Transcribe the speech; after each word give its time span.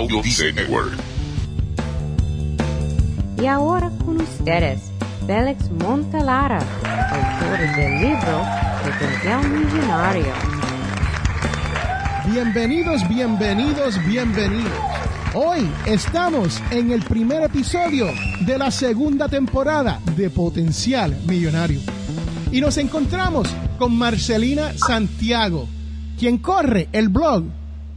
Audio 0.00 0.22
Dice 0.22 0.50
Network. 0.54 0.98
Y 3.38 3.44
ahora 3.44 3.90
con 4.02 4.18
ustedes, 4.18 4.80
Félix 5.26 5.70
Montelara, 5.72 6.56
autor 6.56 7.76
del 7.76 8.00
libro 8.00 8.42
Potencial 8.82 9.50
Millonario. 9.50 10.32
Bienvenidos, 12.32 13.06
bienvenidos, 13.10 14.02
bienvenidos. 14.06 14.72
Hoy 15.34 15.68
estamos 15.84 16.62
en 16.70 16.92
el 16.92 17.02
primer 17.02 17.42
episodio 17.42 18.06
de 18.46 18.56
la 18.56 18.70
segunda 18.70 19.28
temporada 19.28 20.00
de 20.16 20.30
Potencial 20.30 21.14
Millonario. 21.28 21.80
Y 22.50 22.62
nos 22.62 22.78
encontramos 22.78 23.50
con 23.78 23.98
Marcelina 23.98 24.72
Santiago, 24.78 25.68
quien 26.18 26.38
corre 26.38 26.88
el 26.92 27.10
blog 27.10 27.44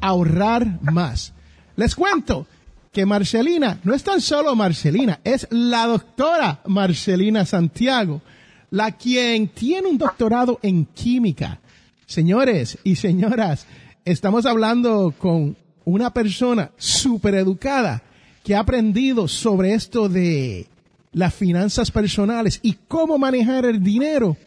Ahorrar 0.01 0.81
Más. 0.81 1.33
Les 1.75 1.95
cuento 1.95 2.45
que 2.91 3.05
Marcelina 3.05 3.79
no 3.83 3.93
es 3.93 4.03
tan 4.03 4.21
solo 4.21 4.55
Marcelina, 4.55 5.19
es 5.23 5.47
la 5.49 5.87
doctora 5.87 6.61
Marcelina 6.67 7.45
Santiago, 7.45 8.21
la 8.69 8.91
quien 8.91 9.47
tiene 9.47 9.87
un 9.87 9.97
doctorado 9.97 10.59
en 10.61 10.85
química. 10.85 11.59
Señores 12.05 12.77
y 12.83 12.95
señoras, 12.95 13.65
estamos 14.05 14.45
hablando 14.45 15.13
con 15.17 15.55
una 15.85 16.13
persona 16.13 16.71
súper 16.77 17.35
educada 17.35 18.03
que 18.43 18.55
ha 18.55 18.59
aprendido 18.59 19.27
sobre 19.27 19.73
esto 19.73 20.09
de 20.09 20.67
las 21.11 21.33
finanzas 21.33 21.89
personales 21.89 22.59
y 22.61 22.77
cómo 22.87 23.17
manejar 23.17 23.65
el 23.65 23.81
dinero 23.83 24.37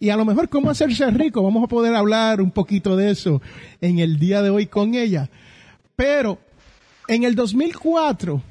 y 0.00 0.10
a 0.10 0.16
lo 0.16 0.24
mejor 0.26 0.50
cómo 0.50 0.68
hacerse 0.68 1.10
rico. 1.10 1.42
Vamos 1.42 1.64
a 1.64 1.68
poder 1.68 1.94
hablar 1.94 2.42
un 2.42 2.50
poquito 2.50 2.96
de 2.96 3.10
eso 3.10 3.40
en 3.80 4.00
el 4.00 4.18
día 4.18 4.42
de 4.42 4.50
hoy 4.50 4.66
con 4.66 4.94
ella. 4.94 5.30
Pero 5.96 6.38
en 7.08 7.24
el 7.24 7.34
2004, 7.34 8.42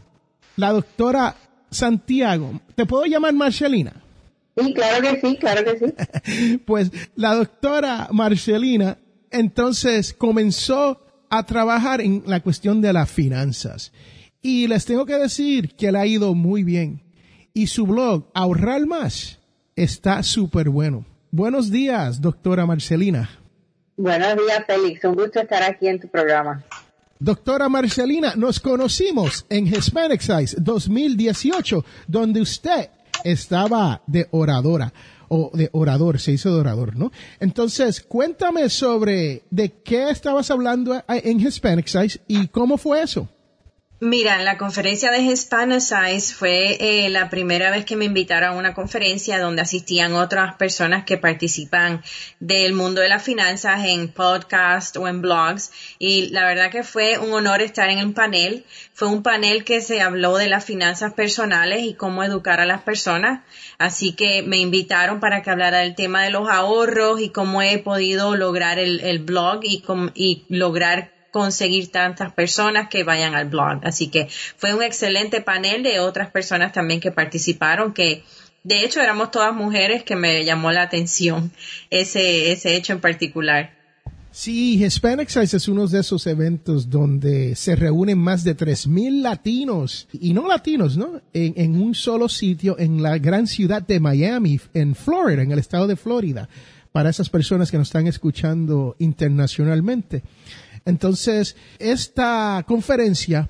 la 0.57 0.71
doctora 0.71 1.35
Santiago, 1.69 2.61
¿te 2.75 2.85
puedo 2.85 3.05
llamar 3.05 3.33
Marcelina? 3.33 3.93
Sí, 4.55 4.73
claro 4.73 5.01
que 5.01 5.21
sí, 5.21 5.37
claro 5.37 5.63
que 5.63 5.79
sí. 5.79 6.57
pues 6.65 6.91
la 7.15 7.33
doctora 7.33 8.09
Marcelina 8.11 8.97
entonces 9.31 10.13
comenzó 10.13 11.01
a 11.29 11.43
trabajar 11.43 12.01
en 12.01 12.23
la 12.27 12.41
cuestión 12.41 12.81
de 12.81 12.93
las 12.93 13.09
finanzas. 13.09 13.91
Y 14.41 14.67
les 14.67 14.85
tengo 14.85 15.05
que 15.05 15.17
decir 15.17 15.73
que 15.75 15.91
le 15.91 15.97
ha 15.97 16.05
ido 16.05 16.35
muy 16.35 16.63
bien. 16.63 17.01
Y 17.53 17.67
su 17.67 17.87
blog, 17.87 18.29
Ahorrar 18.33 18.85
Más, 18.85 19.39
está 19.75 20.21
súper 20.21 20.69
bueno. 20.69 21.05
Buenos 21.31 21.71
días, 21.71 22.21
doctora 22.21 22.65
Marcelina. 22.65 23.29
Buenos 23.97 24.35
días, 24.35 24.63
Félix. 24.67 25.03
Un 25.05 25.15
gusto 25.15 25.39
estar 25.39 25.63
aquí 25.63 25.87
en 25.87 25.99
tu 25.99 26.07
programa. 26.07 26.63
Doctora 27.23 27.69
Marcelina, 27.69 28.33
nos 28.35 28.59
conocimos 28.59 29.45
en 29.47 29.65
Hispanic 29.65 30.19
Size 30.19 30.57
2018, 30.59 31.85
donde 32.05 32.41
usted 32.41 32.89
estaba 33.23 34.01
de 34.05 34.27
oradora 34.31 34.91
o 35.29 35.49
de 35.53 35.69
orador, 35.71 36.19
se 36.19 36.33
hizo 36.33 36.53
de 36.53 36.59
orador, 36.59 36.97
¿no? 36.97 37.13
Entonces, 37.39 38.01
cuéntame 38.01 38.67
sobre 38.67 39.43
de 39.49 39.71
qué 39.71 40.09
estabas 40.09 40.51
hablando 40.51 41.01
en 41.07 41.39
Hispanic 41.39 41.87
Size 41.87 42.19
y 42.27 42.47
cómo 42.47 42.77
fue 42.77 43.01
eso. 43.01 43.29
Mira, 44.05 44.37
la 44.39 44.57
conferencia 44.57 45.11
de 45.11 45.21
Hispanicize 45.21 46.33
fue 46.33 46.75
eh, 46.81 47.09
la 47.09 47.29
primera 47.29 47.71
vez 47.71 47.85
que 47.85 47.95
me 47.95 48.03
invitaron 48.03 48.49
a 48.49 48.57
una 48.57 48.73
conferencia 48.73 49.39
donde 49.39 49.61
asistían 49.61 50.11
otras 50.11 50.55
personas 50.55 51.05
que 51.05 51.17
participan 51.17 52.03
del 52.41 52.73
mundo 52.73 52.99
de 52.99 53.07
las 53.07 53.23
finanzas 53.23 53.85
en 53.85 54.09
podcast 54.09 54.97
o 54.97 55.07
en 55.07 55.21
blogs 55.21 55.71
y 55.99 56.31
la 56.31 56.45
verdad 56.45 56.69
que 56.69 56.83
fue 56.83 57.17
un 57.17 57.31
honor 57.31 57.61
estar 57.61 57.89
en 57.89 57.99
el 57.99 58.11
panel. 58.11 58.65
Fue 58.91 59.07
un 59.07 59.23
panel 59.23 59.63
que 59.63 59.79
se 59.79 60.01
habló 60.01 60.35
de 60.35 60.49
las 60.49 60.65
finanzas 60.65 61.13
personales 61.13 61.83
y 61.83 61.93
cómo 61.93 62.25
educar 62.25 62.59
a 62.59 62.65
las 62.65 62.81
personas. 62.81 63.39
Así 63.77 64.11
que 64.11 64.43
me 64.43 64.57
invitaron 64.57 65.21
para 65.21 65.41
que 65.41 65.49
hablara 65.49 65.77
del 65.77 65.95
tema 65.95 66.23
de 66.23 66.29
los 66.29 66.49
ahorros 66.49 67.21
y 67.21 67.29
cómo 67.29 67.61
he 67.61 67.77
podido 67.77 68.35
lograr 68.35 68.79
el, 68.79 68.99
el 68.99 69.19
blog 69.19 69.61
y, 69.63 69.81
y 70.13 70.43
lograr 70.49 71.12
conseguir 71.33 71.91
tantas 71.91 72.31
personas 72.31 72.87
que 72.87 73.03
vayan 73.03 73.33
al 73.33 73.49
blog. 73.49 73.81
Así 73.83 74.07
que 74.07 74.29
fue 74.55 74.73
un 74.73 74.83
excelente 74.83 75.41
panel 75.41 75.81
de 75.83 75.99
otras 75.99 76.29
personas 76.29 76.71
también 76.71 77.01
que 77.01 77.11
participaron, 77.11 77.91
que 77.93 78.23
de 78.63 78.85
hecho 78.85 79.01
éramos 79.01 79.31
todas 79.31 79.53
mujeres 79.53 80.03
que 80.03 80.15
me 80.15 80.45
llamó 80.45 80.71
la 80.71 80.83
atención 80.83 81.51
ese, 81.89 82.51
ese 82.51 82.75
hecho 82.75 82.93
en 82.93 83.01
particular. 83.01 83.71
Sí, 84.29 84.83
Hispanic 84.83 85.29
Size 85.29 85.57
es 85.57 85.67
uno 85.67 85.85
de 85.85 85.99
esos 85.99 86.25
eventos 86.25 86.89
donde 86.89 87.55
se 87.55 87.75
reúnen 87.75 88.17
más 88.17 88.43
de 88.43 88.57
3.000 88.57 89.21
latinos, 89.21 90.07
y 90.11 90.33
no 90.33 90.47
latinos, 90.47 90.97
¿no? 90.97 91.21
En, 91.33 91.79
un 91.79 91.93
solo 91.93 92.27
sitio 92.27 92.75
en 92.79 93.03
la 93.03 93.19
gran 93.19 93.45
ciudad 93.45 93.83
de 93.83 93.99
Miami, 93.99 94.59
en 94.73 94.95
Florida, 94.95 95.43
en 95.43 95.51
el 95.51 95.59
estado 95.59 95.85
de 95.85 95.95
Florida, 95.95 96.49
para 96.91 97.11
esas 97.11 97.29
personas 97.29 97.69
que 97.69 97.77
nos 97.77 97.89
están 97.89 98.07
escuchando 98.07 98.95
internacionalmente. 98.97 100.23
Entonces, 100.85 101.55
esta 101.79 102.63
conferencia 102.67 103.49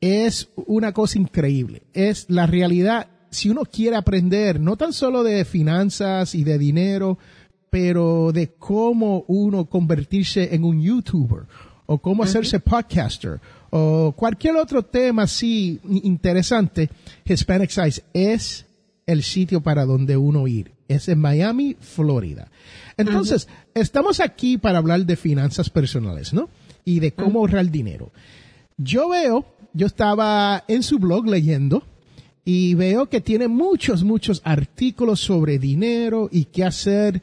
es 0.00 0.48
una 0.66 0.92
cosa 0.92 1.18
increíble. 1.18 1.82
Es 1.92 2.26
la 2.28 2.46
realidad, 2.46 3.08
si 3.30 3.48
uno 3.48 3.62
quiere 3.64 3.96
aprender 3.96 4.60
no 4.60 4.76
tan 4.76 4.92
solo 4.92 5.22
de 5.22 5.44
finanzas 5.44 6.34
y 6.34 6.44
de 6.44 6.58
dinero, 6.58 7.18
pero 7.70 8.30
de 8.32 8.52
cómo 8.52 9.24
uno 9.28 9.64
convertirse 9.64 10.54
en 10.54 10.64
un 10.64 10.80
youtuber 10.80 11.46
o 11.86 11.98
cómo 11.98 12.22
hacerse 12.22 12.60
podcaster 12.60 13.40
o 13.70 14.14
cualquier 14.16 14.56
otro 14.56 14.84
tema 14.84 15.24
así 15.24 15.80
interesante, 16.04 16.88
Hispanic 17.24 17.70
Size 17.70 18.04
es 18.12 18.66
el 19.06 19.22
sitio 19.22 19.60
para 19.60 19.84
donde 19.84 20.16
uno 20.16 20.46
ir. 20.46 20.72
Es 20.86 21.08
en 21.08 21.18
Miami, 21.18 21.76
Florida. 21.80 22.50
Entonces, 22.96 23.48
estamos 23.74 24.20
aquí 24.20 24.58
para 24.58 24.78
hablar 24.78 25.04
de 25.04 25.16
finanzas 25.16 25.70
personales, 25.70 26.32
¿no? 26.32 26.48
Y 26.84 27.00
de 27.00 27.12
cómo 27.12 27.40
ahorrar 27.40 27.70
dinero. 27.70 28.12
Yo 28.76 29.08
veo, 29.08 29.44
yo 29.72 29.86
estaba 29.86 30.64
en 30.68 30.82
su 30.82 30.98
blog 30.98 31.26
leyendo 31.26 31.82
y 32.44 32.74
veo 32.74 33.08
que 33.08 33.20
tiene 33.20 33.48
muchos, 33.48 34.04
muchos 34.04 34.42
artículos 34.44 35.20
sobre 35.20 35.58
dinero 35.58 36.28
y 36.30 36.46
qué 36.46 36.64
hacer 36.64 37.22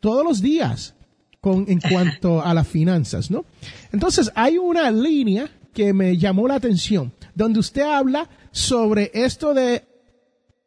todos 0.00 0.24
los 0.24 0.40
días 0.40 0.94
con, 1.40 1.66
en 1.68 1.80
cuanto 1.90 2.42
a 2.42 2.54
las 2.54 2.66
finanzas, 2.66 3.30
¿no? 3.30 3.44
Entonces 3.92 4.30
hay 4.34 4.58
una 4.58 4.90
línea 4.90 5.50
que 5.72 5.92
me 5.92 6.16
llamó 6.16 6.48
la 6.48 6.54
atención, 6.54 7.12
donde 7.34 7.58
usted 7.58 7.82
habla 7.82 8.28
sobre 8.52 9.10
esto 9.12 9.52
de 9.52 9.84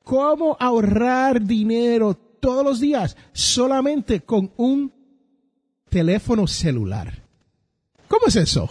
cómo 0.03 0.55
ahorrar 0.59 1.41
dinero 1.41 2.13
todos 2.39 2.63
los 2.63 2.79
días 2.79 3.17
solamente 3.31 4.21
con 4.21 4.51
un 4.57 4.91
teléfono 5.89 6.45
celular. 6.45 7.26
¿Cómo 8.07 8.28
es 8.28 8.35
eso? 8.35 8.69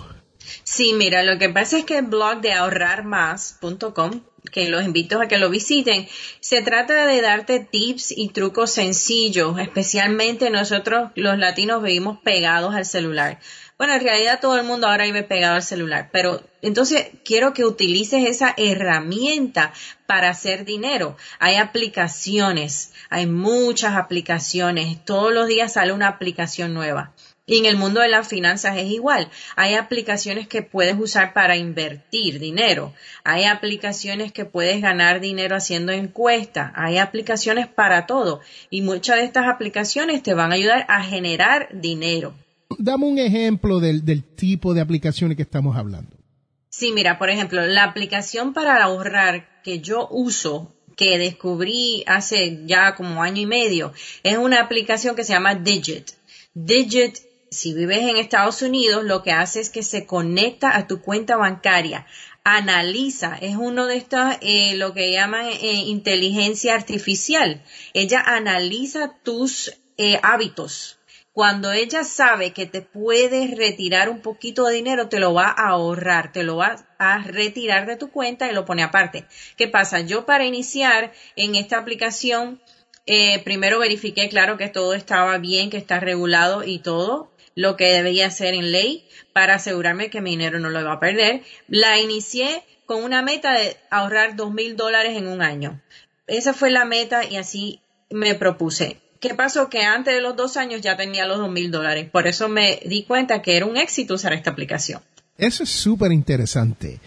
Sí, 0.64 0.94
mira, 0.94 1.22
lo 1.22 1.38
que 1.38 1.48
pasa 1.48 1.78
es 1.78 1.84
que 1.84 1.98
el 1.98 2.06
blog 2.06 2.40
de 2.40 2.52
ahorrarmás.com, 2.52 4.22
que 4.50 4.68
los 4.68 4.84
invito 4.84 5.20
a 5.20 5.28
que 5.28 5.38
lo 5.38 5.50
visiten, 5.50 6.08
se 6.40 6.62
trata 6.62 7.06
de 7.06 7.20
darte 7.20 7.60
tips 7.60 8.12
y 8.16 8.28
trucos 8.28 8.70
sencillos, 8.70 9.58
especialmente 9.58 10.50
nosotros 10.50 11.10
los 11.16 11.38
latinos 11.38 11.82
vivimos 11.82 12.18
pegados 12.22 12.74
al 12.74 12.86
celular. 12.86 13.40
Bueno, 13.76 13.94
en 13.94 14.00
realidad 14.00 14.40
todo 14.40 14.56
el 14.56 14.64
mundo 14.64 14.86
ahora 14.86 15.04
vive 15.04 15.22
pegado 15.22 15.56
al 15.56 15.62
celular, 15.62 16.08
pero 16.10 16.42
entonces 16.62 17.08
quiero 17.24 17.52
que 17.52 17.64
utilices 17.64 18.24
esa 18.26 18.54
herramienta 18.56 19.72
para 20.06 20.30
hacer 20.30 20.64
dinero. 20.64 21.16
Hay 21.38 21.56
aplicaciones, 21.56 22.92
hay 23.10 23.26
muchas 23.26 23.96
aplicaciones, 23.96 25.04
todos 25.04 25.34
los 25.34 25.46
días 25.46 25.74
sale 25.74 25.92
una 25.92 26.08
aplicación 26.08 26.72
nueva. 26.72 27.12
Y 27.48 27.58
en 27.58 27.66
el 27.66 27.76
mundo 27.76 28.00
de 28.00 28.08
las 28.08 28.26
finanzas 28.26 28.76
es 28.76 28.90
igual. 28.90 29.28
Hay 29.54 29.74
aplicaciones 29.74 30.48
que 30.48 30.62
puedes 30.62 30.98
usar 30.98 31.32
para 31.32 31.56
invertir 31.56 32.40
dinero. 32.40 32.92
Hay 33.22 33.44
aplicaciones 33.44 34.32
que 34.32 34.44
puedes 34.44 34.82
ganar 34.82 35.20
dinero 35.20 35.54
haciendo 35.54 35.92
encuestas. 35.92 36.72
Hay 36.74 36.98
aplicaciones 36.98 37.68
para 37.68 38.06
todo. 38.06 38.40
Y 38.68 38.82
muchas 38.82 39.18
de 39.18 39.24
estas 39.24 39.46
aplicaciones 39.46 40.24
te 40.24 40.34
van 40.34 40.50
a 40.50 40.56
ayudar 40.56 40.86
a 40.88 41.04
generar 41.04 41.68
dinero. 41.72 42.34
Dame 42.78 43.06
un 43.06 43.18
ejemplo 43.20 43.78
del, 43.78 44.04
del 44.04 44.24
tipo 44.24 44.74
de 44.74 44.80
aplicaciones 44.80 45.36
que 45.36 45.44
estamos 45.44 45.76
hablando. 45.76 46.16
Sí, 46.68 46.90
mira, 46.92 47.16
por 47.16 47.30
ejemplo, 47.30 47.64
la 47.64 47.84
aplicación 47.84 48.54
para 48.54 48.82
ahorrar 48.82 49.62
que 49.62 49.78
yo 49.78 50.08
uso 50.10 50.74
que 50.96 51.16
descubrí 51.16 52.02
hace 52.08 52.62
ya 52.66 52.96
como 52.96 53.22
año 53.22 53.42
y 53.42 53.46
medio 53.46 53.92
es 54.24 54.36
una 54.36 54.60
aplicación 54.60 55.14
que 55.14 55.22
se 55.22 55.32
llama 55.32 55.54
Digit. 55.54 56.10
Digit 56.54 57.18
si 57.50 57.74
vives 57.74 58.02
en 58.02 58.16
Estados 58.16 58.62
Unidos, 58.62 59.04
lo 59.04 59.22
que 59.22 59.32
hace 59.32 59.60
es 59.60 59.70
que 59.70 59.82
se 59.82 60.06
conecta 60.06 60.76
a 60.76 60.86
tu 60.86 61.00
cuenta 61.00 61.36
bancaria, 61.36 62.06
analiza, 62.44 63.36
es 63.40 63.56
uno 63.56 63.86
de 63.86 63.96
estos, 63.96 64.36
eh, 64.40 64.76
lo 64.76 64.94
que 64.94 65.12
llaman 65.12 65.46
eh, 65.46 65.84
inteligencia 65.86 66.74
artificial. 66.74 67.62
Ella 67.92 68.20
analiza 68.20 69.14
tus 69.22 69.72
eh, 69.96 70.20
hábitos. 70.22 70.98
cuando 71.32 71.70
ella 71.70 72.02
sabe 72.02 72.54
que 72.54 72.64
te 72.64 72.80
puedes 72.80 73.54
retirar 73.58 74.08
un 74.08 74.22
poquito 74.22 74.64
de 74.64 74.76
dinero, 74.76 75.08
te 75.10 75.20
lo 75.20 75.34
va 75.34 75.48
a 75.48 75.68
ahorrar, 75.68 76.32
te 76.32 76.44
lo 76.44 76.56
va 76.56 76.86
a 76.98 77.18
retirar 77.18 77.86
de 77.86 77.96
tu 77.96 78.10
cuenta 78.10 78.50
y 78.50 78.54
lo 78.54 78.64
pone 78.64 78.82
aparte. 78.82 79.26
¿Qué 79.58 79.68
pasa? 79.68 80.00
Yo 80.00 80.24
para 80.24 80.46
iniciar 80.46 81.12
en 81.36 81.54
esta 81.54 81.76
aplicación, 81.76 82.62
primero 83.44 83.78
verifiqué, 83.78 84.30
claro, 84.30 84.56
que 84.56 84.68
todo 84.68 84.94
estaba 84.94 85.36
bien, 85.36 85.68
que 85.68 85.76
está 85.76 86.00
regulado 86.00 86.64
y 86.64 86.78
todo 86.78 87.35
lo 87.56 87.76
que 87.76 87.86
debería 87.86 88.30
ser 88.30 88.54
en 88.54 88.70
ley 88.70 89.04
para 89.32 89.56
asegurarme 89.56 90.10
que 90.10 90.20
mi 90.20 90.30
dinero 90.30 90.60
no 90.60 90.70
lo 90.70 90.80
iba 90.80 90.92
a 90.92 91.00
perder. 91.00 91.42
La 91.66 91.98
inicié 91.98 92.62
con 92.84 93.02
una 93.02 93.22
meta 93.22 93.52
de 93.54 93.76
ahorrar 93.90 94.36
dos 94.36 94.52
mil 94.52 94.76
dólares 94.76 95.16
en 95.16 95.26
un 95.26 95.42
año. 95.42 95.80
Esa 96.28 96.54
fue 96.54 96.70
la 96.70 96.84
meta 96.84 97.24
y 97.24 97.36
así 97.36 97.80
me 98.10 98.34
propuse. 98.34 99.00
¿Qué 99.20 99.34
pasó? 99.34 99.68
Que 99.70 99.82
antes 99.82 100.14
de 100.14 100.20
los 100.20 100.36
dos 100.36 100.56
años 100.56 100.82
ya 100.82 100.96
tenía 100.96 101.26
los 101.26 101.38
dos 101.38 101.50
mil 101.50 101.70
dólares. 101.70 102.08
Por 102.10 102.26
eso 102.26 102.48
me 102.48 102.78
di 102.86 103.04
cuenta 103.04 103.42
que 103.42 103.56
era 103.56 103.66
un 103.66 103.76
éxito 103.76 104.14
usar 104.14 104.34
esta 104.34 104.50
aplicación. 104.50 105.00
Eso 105.38 105.62
es 105.64 105.70
súper 105.70 106.12
interesante. 106.12 107.00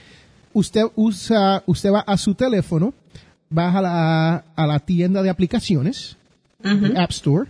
Usted 0.53 0.83
usa, 0.95 1.63
usted 1.67 1.91
va 1.91 2.01
a 2.01 2.17
su 2.17 2.33
teléfono, 2.33 2.93
va 3.55 3.77
a 3.77 3.81
la, 3.81 4.45
a 4.55 4.67
la 4.67 4.79
tienda 4.79 5.21
de 5.21 5.29
aplicaciones, 5.29 6.17
App 6.95 7.11
Store, 7.11 7.49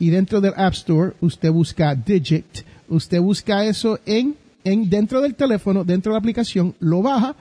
y 0.00 0.10
dentro 0.10 0.40
del 0.40 0.54
App 0.56 0.72
Store 0.72 1.12
usted 1.20 1.52
busca 1.52 1.94
Digit, 1.94 2.64
usted 2.88 3.20
busca 3.20 3.64
eso 3.64 4.00
en, 4.04 4.34
en 4.64 4.90
dentro 4.90 5.20
del 5.20 5.36
teléfono, 5.36 5.84
dentro 5.84 6.10
de 6.10 6.14
la 6.14 6.18
aplicación, 6.18 6.74
lo 6.80 7.02
baja 7.02 7.36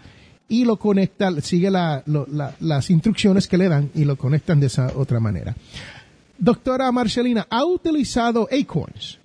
y 0.48 0.66
lo 0.66 0.78
conecta, 0.78 1.32
sigue 1.42 1.72
las 1.72 2.90
instrucciones 2.90 3.48
que 3.48 3.58
le 3.58 3.70
dan 3.70 3.90
y 3.96 4.04
lo 4.04 4.18
conectan 4.18 4.60
de 4.60 4.68
esa 4.68 4.92
otra 4.96 5.20
manera. 5.20 5.56
Doctora 6.38 6.92
Marcelina, 6.92 7.48
¿ha 7.50 7.66
utilizado 7.66 8.48
Acorns? 8.52 9.20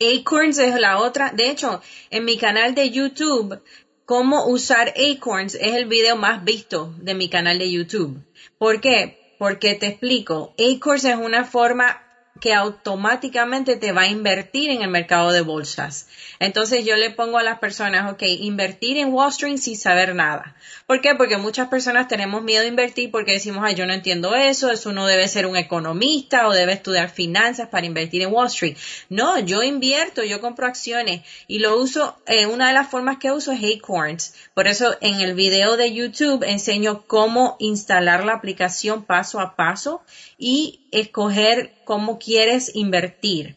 Acorns 0.00 0.58
es 0.58 0.78
la 0.78 0.98
otra. 0.98 1.32
De 1.32 1.50
hecho, 1.50 1.80
en 2.10 2.24
mi 2.24 2.36
canal 2.36 2.74
de 2.74 2.90
YouTube, 2.90 3.60
cómo 4.04 4.46
usar 4.46 4.92
Acorns 4.96 5.54
es 5.54 5.74
el 5.74 5.86
video 5.86 6.16
más 6.16 6.44
visto 6.44 6.94
de 7.00 7.14
mi 7.14 7.28
canal 7.28 7.58
de 7.58 7.70
YouTube. 7.70 8.18
¿Por 8.58 8.80
qué? 8.80 9.36
Porque 9.38 9.74
te 9.74 9.86
explico. 9.86 10.54
Acorns 10.58 11.04
es 11.04 11.16
una 11.16 11.44
forma 11.44 12.03
que 12.44 12.52
automáticamente 12.52 13.76
te 13.76 13.92
va 13.92 14.02
a 14.02 14.08
invertir 14.08 14.68
en 14.68 14.82
el 14.82 14.90
mercado 14.90 15.32
de 15.32 15.40
bolsas. 15.40 16.08
Entonces 16.38 16.84
yo 16.84 16.94
le 16.94 17.08
pongo 17.08 17.38
a 17.38 17.42
las 17.42 17.58
personas, 17.58 18.12
ok, 18.12 18.22
invertir 18.22 18.98
en 18.98 19.14
Wall 19.14 19.30
Street 19.30 19.56
sin 19.56 19.78
saber 19.78 20.14
nada. 20.14 20.54
¿Por 20.86 21.00
qué? 21.00 21.14
Porque 21.14 21.38
muchas 21.38 21.68
personas 21.68 22.06
tenemos 22.06 22.42
miedo 22.42 22.60
de 22.60 22.68
invertir 22.68 23.10
porque 23.10 23.32
decimos, 23.32 23.64
ay, 23.64 23.74
yo 23.76 23.86
no 23.86 23.94
entiendo 23.94 24.34
eso, 24.34 24.70
eso 24.70 24.90
uno 24.90 25.06
debe 25.06 25.26
ser 25.26 25.46
un 25.46 25.56
economista 25.56 26.46
o 26.46 26.52
debe 26.52 26.74
estudiar 26.74 27.08
finanzas 27.08 27.68
para 27.68 27.86
invertir 27.86 28.20
en 28.20 28.30
Wall 28.30 28.48
Street. 28.48 28.76
No, 29.08 29.38
yo 29.38 29.62
invierto, 29.62 30.22
yo 30.22 30.42
compro 30.42 30.66
acciones 30.66 31.22
y 31.46 31.60
lo 31.60 31.78
uso, 31.78 32.18
eh, 32.26 32.44
una 32.44 32.68
de 32.68 32.74
las 32.74 32.90
formas 32.90 33.16
que 33.16 33.32
uso 33.32 33.52
es 33.52 33.60
Acorns. 33.64 34.34
Por 34.52 34.68
eso 34.68 34.98
en 35.00 35.22
el 35.22 35.32
video 35.32 35.78
de 35.78 35.94
YouTube 35.94 36.44
enseño 36.46 37.04
cómo 37.06 37.56
instalar 37.58 38.22
la 38.22 38.34
aplicación 38.34 39.02
paso 39.02 39.40
a 39.40 39.56
paso 39.56 40.02
y 40.46 40.86
escoger 40.92 41.72
cómo 41.86 42.18
quieres 42.18 42.76
invertir. 42.76 43.56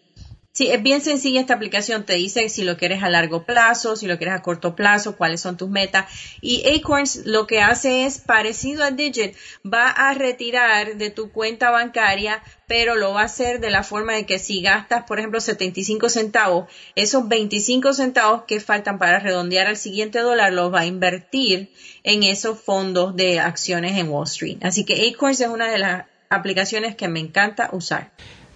Sí, 0.53 0.71
es 0.71 0.81
bien 0.81 1.01
sencilla 1.01 1.41
esta 1.41 1.53
aplicación. 1.53 2.05
Te 2.05 2.13
dice 2.13 2.47
si 2.47 2.63
lo 2.63 2.77
quieres 2.77 3.03
a 3.03 3.09
largo 3.09 3.43
plazo, 3.43 3.97
si 3.97 4.07
lo 4.07 4.17
quieres 4.17 4.35
a 4.35 4.41
corto 4.41 4.73
plazo, 4.73 5.17
cuáles 5.17 5.41
son 5.41 5.57
tus 5.57 5.67
metas. 5.69 6.05
Y 6.39 6.63
Acorns 6.69 7.25
lo 7.25 7.45
que 7.45 7.59
hace 7.59 8.05
es 8.05 8.19
parecido 8.19 8.85
a 8.85 8.91
Digit. 8.91 9.35
Va 9.65 9.89
a 9.89 10.13
retirar 10.13 10.95
de 10.95 11.09
tu 11.09 11.33
cuenta 11.33 11.71
bancaria, 11.71 12.41
pero 12.67 12.95
lo 12.95 13.11
va 13.13 13.23
a 13.23 13.25
hacer 13.25 13.59
de 13.59 13.69
la 13.69 13.83
forma 13.83 14.13
de 14.13 14.25
que 14.25 14.39
si 14.39 14.61
gastas, 14.61 15.03
por 15.03 15.19
ejemplo, 15.19 15.41
75 15.41 16.07
centavos, 16.07 16.71
esos 16.95 17.27
25 17.27 17.91
centavos 17.91 18.43
que 18.47 18.61
faltan 18.61 18.97
para 18.97 19.19
redondear 19.19 19.67
al 19.67 19.77
siguiente 19.77 20.19
dólar 20.19 20.53
los 20.53 20.73
va 20.73 20.79
a 20.79 20.85
invertir 20.85 21.69
en 22.03 22.23
esos 22.23 22.57
fondos 22.61 23.13
de 23.17 23.41
acciones 23.41 23.97
en 23.97 24.07
Wall 24.07 24.23
Street. 24.23 24.59
Así 24.61 24.85
que 24.85 25.05
Acorns 25.09 25.41
es 25.41 25.49
una 25.49 25.69
de 25.69 25.79
las 25.79 26.05
aplicaciones 26.29 26.95
que 26.95 27.07
me 27.07 27.19
encanta 27.19 27.69
usar. 27.71 28.11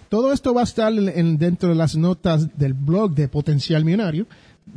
Todo 0.08 0.32
esto 0.32 0.52
va 0.52 0.60
a 0.60 0.64
estar 0.64 0.92
dentro 0.92 1.70
de 1.70 1.74
las 1.74 1.96
notas 1.96 2.58
del 2.58 2.74
blog 2.74 3.14
de 3.14 3.28
Potencial 3.28 3.84
Millonario. 3.84 4.26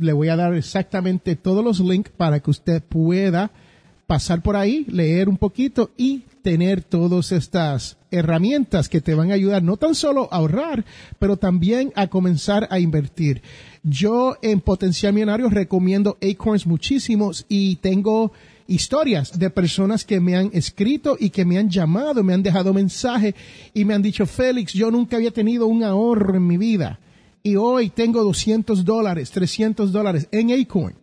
Le 0.00 0.12
voy 0.12 0.28
a 0.28 0.36
dar 0.36 0.54
exactamente 0.54 1.36
todos 1.36 1.62
los 1.62 1.80
links 1.80 2.10
para 2.10 2.40
que 2.40 2.50
usted 2.50 2.82
pueda 2.82 3.50
pasar 4.06 4.40
por 4.40 4.56
ahí, 4.56 4.86
leer 4.88 5.28
un 5.28 5.36
poquito 5.36 5.90
y 5.96 6.22
tener 6.42 6.82
todas 6.82 7.32
estas 7.32 7.96
herramientas 8.10 8.88
que 8.88 9.00
te 9.00 9.14
van 9.14 9.30
a 9.30 9.34
ayudar 9.34 9.62
no 9.62 9.76
tan 9.76 9.94
solo 9.96 10.28
a 10.30 10.36
ahorrar, 10.36 10.84
pero 11.18 11.36
también 11.36 11.92
a 11.96 12.06
comenzar 12.06 12.68
a 12.70 12.78
invertir. 12.78 13.42
Yo 13.82 14.36
en 14.42 14.60
Potencial 14.60 15.12
Millonario 15.12 15.50
recomiendo 15.50 16.18
Acorns 16.22 16.66
muchísimos 16.66 17.44
y 17.48 17.76
tengo 17.76 18.32
historias 18.68 19.38
de 19.38 19.50
personas 19.50 20.04
que 20.04 20.20
me 20.20 20.36
han 20.36 20.50
escrito 20.52 21.16
y 21.18 21.30
que 21.30 21.44
me 21.44 21.58
han 21.58 21.70
llamado, 21.70 22.22
me 22.22 22.34
han 22.34 22.42
dejado 22.42 22.74
mensaje 22.74 23.34
y 23.74 23.84
me 23.84 23.94
han 23.94 24.02
dicho, 24.02 24.26
Félix, 24.26 24.72
yo 24.72 24.90
nunca 24.90 25.16
había 25.16 25.30
tenido 25.30 25.66
un 25.66 25.84
ahorro 25.84 26.36
en 26.36 26.46
mi 26.46 26.56
vida 26.56 26.98
y 27.42 27.54
hoy 27.54 27.90
tengo 27.90 28.24
200 28.24 28.84
dólares, 28.84 29.30
300 29.30 29.92
dólares 29.92 30.28
en 30.32 30.50
Acorn. 30.52 30.96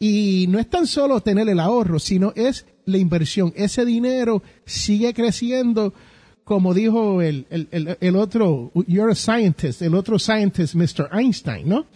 Y 0.00 0.46
no 0.48 0.58
es 0.58 0.68
tan 0.68 0.86
solo 0.86 1.20
tener 1.20 1.48
el 1.48 1.60
ahorro, 1.60 2.00
sino 2.00 2.32
es 2.34 2.66
la 2.84 2.98
inversión. 2.98 3.52
Ese 3.54 3.84
dinero 3.84 4.42
sigue 4.64 5.14
creciendo, 5.14 5.94
como 6.42 6.74
dijo 6.74 7.22
el 7.22 8.16
otro, 8.16 8.72
you're 8.88 9.12
a 9.12 9.14
scientist, 9.14 9.82
el 9.82 9.94
otro 9.94 10.18
scientist, 10.18 10.74
Mr. 10.74 11.10
Einstein, 11.12 11.68
¿no? 11.68 11.86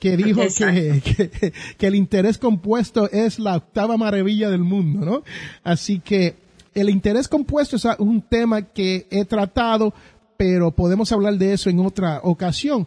Que 0.00 0.16
dijo 0.16 0.40
que, 0.40 1.52
que, 1.78 1.86
el 1.86 1.94
interés 1.94 2.38
compuesto 2.38 3.08
es 3.10 3.38
la 3.38 3.56
octava 3.56 3.96
maravilla 3.96 4.48
del 4.50 4.64
mundo, 4.64 5.04
¿no? 5.04 5.22
Así 5.62 6.00
que 6.00 6.34
el 6.74 6.88
interés 6.88 7.28
compuesto 7.28 7.76
es 7.76 7.86
un 7.98 8.22
tema 8.22 8.62
que 8.62 9.06
he 9.10 9.24
tratado, 9.26 9.92
pero 10.36 10.70
podemos 10.70 11.12
hablar 11.12 11.34
de 11.34 11.52
eso 11.52 11.68
en 11.68 11.80
otra 11.80 12.20
ocasión 12.22 12.86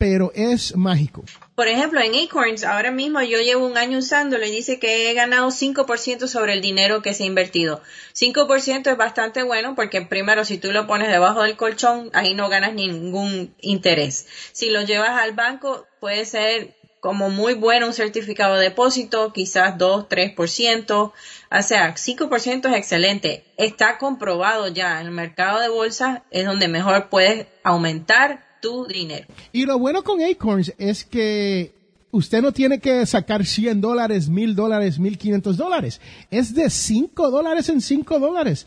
pero 0.00 0.32
es 0.34 0.74
mágico. 0.76 1.24
Por 1.54 1.68
ejemplo, 1.68 2.00
en 2.00 2.14
Acorns, 2.14 2.64
ahora 2.64 2.90
mismo 2.90 3.20
yo 3.20 3.38
llevo 3.38 3.66
un 3.66 3.76
año 3.76 3.98
usándolo 3.98 4.46
y 4.46 4.50
dice 4.50 4.78
que 4.78 5.10
he 5.10 5.12
ganado 5.12 5.48
5% 5.48 6.26
sobre 6.26 6.54
el 6.54 6.62
dinero 6.62 7.02
que 7.02 7.12
se 7.12 7.24
ha 7.24 7.26
invertido. 7.26 7.82
5% 8.14 8.90
es 8.90 8.96
bastante 8.96 9.42
bueno 9.42 9.74
porque 9.74 10.00
primero 10.00 10.46
si 10.46 10.56
tú 10.56 10.72
lo 10.72 10.86
pones 10.86 11.10
debajo 11.10 11.42
del 11.42 11.58
colchón, 11.58 12.08
ahí 12.14 12.32
no 12.32 12.48
ganas 12.48 12.72
ningún 12.72 13.54
interés. 13.60 14.26
Si 14.52 14.70
lo 14.70 14.80
llevas 14.80 15.20
al 15.20 15.34
banco, 15.34 15.86
puede 16.00 16.24
ser 16.24 16.74
como 17.00 17.30
muy 17.30 17.54
bueno 17.54 17.86
un 17.86 17.92
certificado 17.94 18.56
de 18.56 18.64
depósito, 18.64 19.32
quizás 19.32 19.78
2, 19.78 20.06
3%, 20.08 20.90
o 20.92 21.62
sea, 21.62 21.94
5% 21.94 22.70
es 22.70 22.76
excelente. 22.76 23.44
Está 23.56 23.98
comprobado 23.98 24.68
ya, 24.68 25.00
en 25.00 25.06
el 25.06 25.12
mercado 25.12 25.60
de 25.60 25.68
bolsa 25.68 26.24
es 26.30 26.44
donde 26.44 26.68
mejor 26.68 27.08
puedes 27.08 27.46
aumentar 27.64 28.44
tu 28.60 28.86
dinero. 28.86 29.26
Y 29.52 29.64
lo 29.64 29.78
bueno 29.78 30.02
con 30.04 30.22
Acorns 30.22 30.74
es 30.76 31.04
que 31.04 31.72
usted 32.10 32.42
no 32.42 32.52
tiene 32.52 32.80
que 32.80 33.06
sacar 33.06 33.46
100 33.46 33.80
dólares, 33.80 34.28
1000 34.28 34.54
dólares, 34.54 34.98
1500 34.98 35.56
dólares. 35.56 36.00
Es 36.30 36.54
de 36.54 36.68
5 36.68 37.30
dólares 37.30 37.68
en 37.70 37.80
5 37.80 38.18
dólares. 38.18 38.66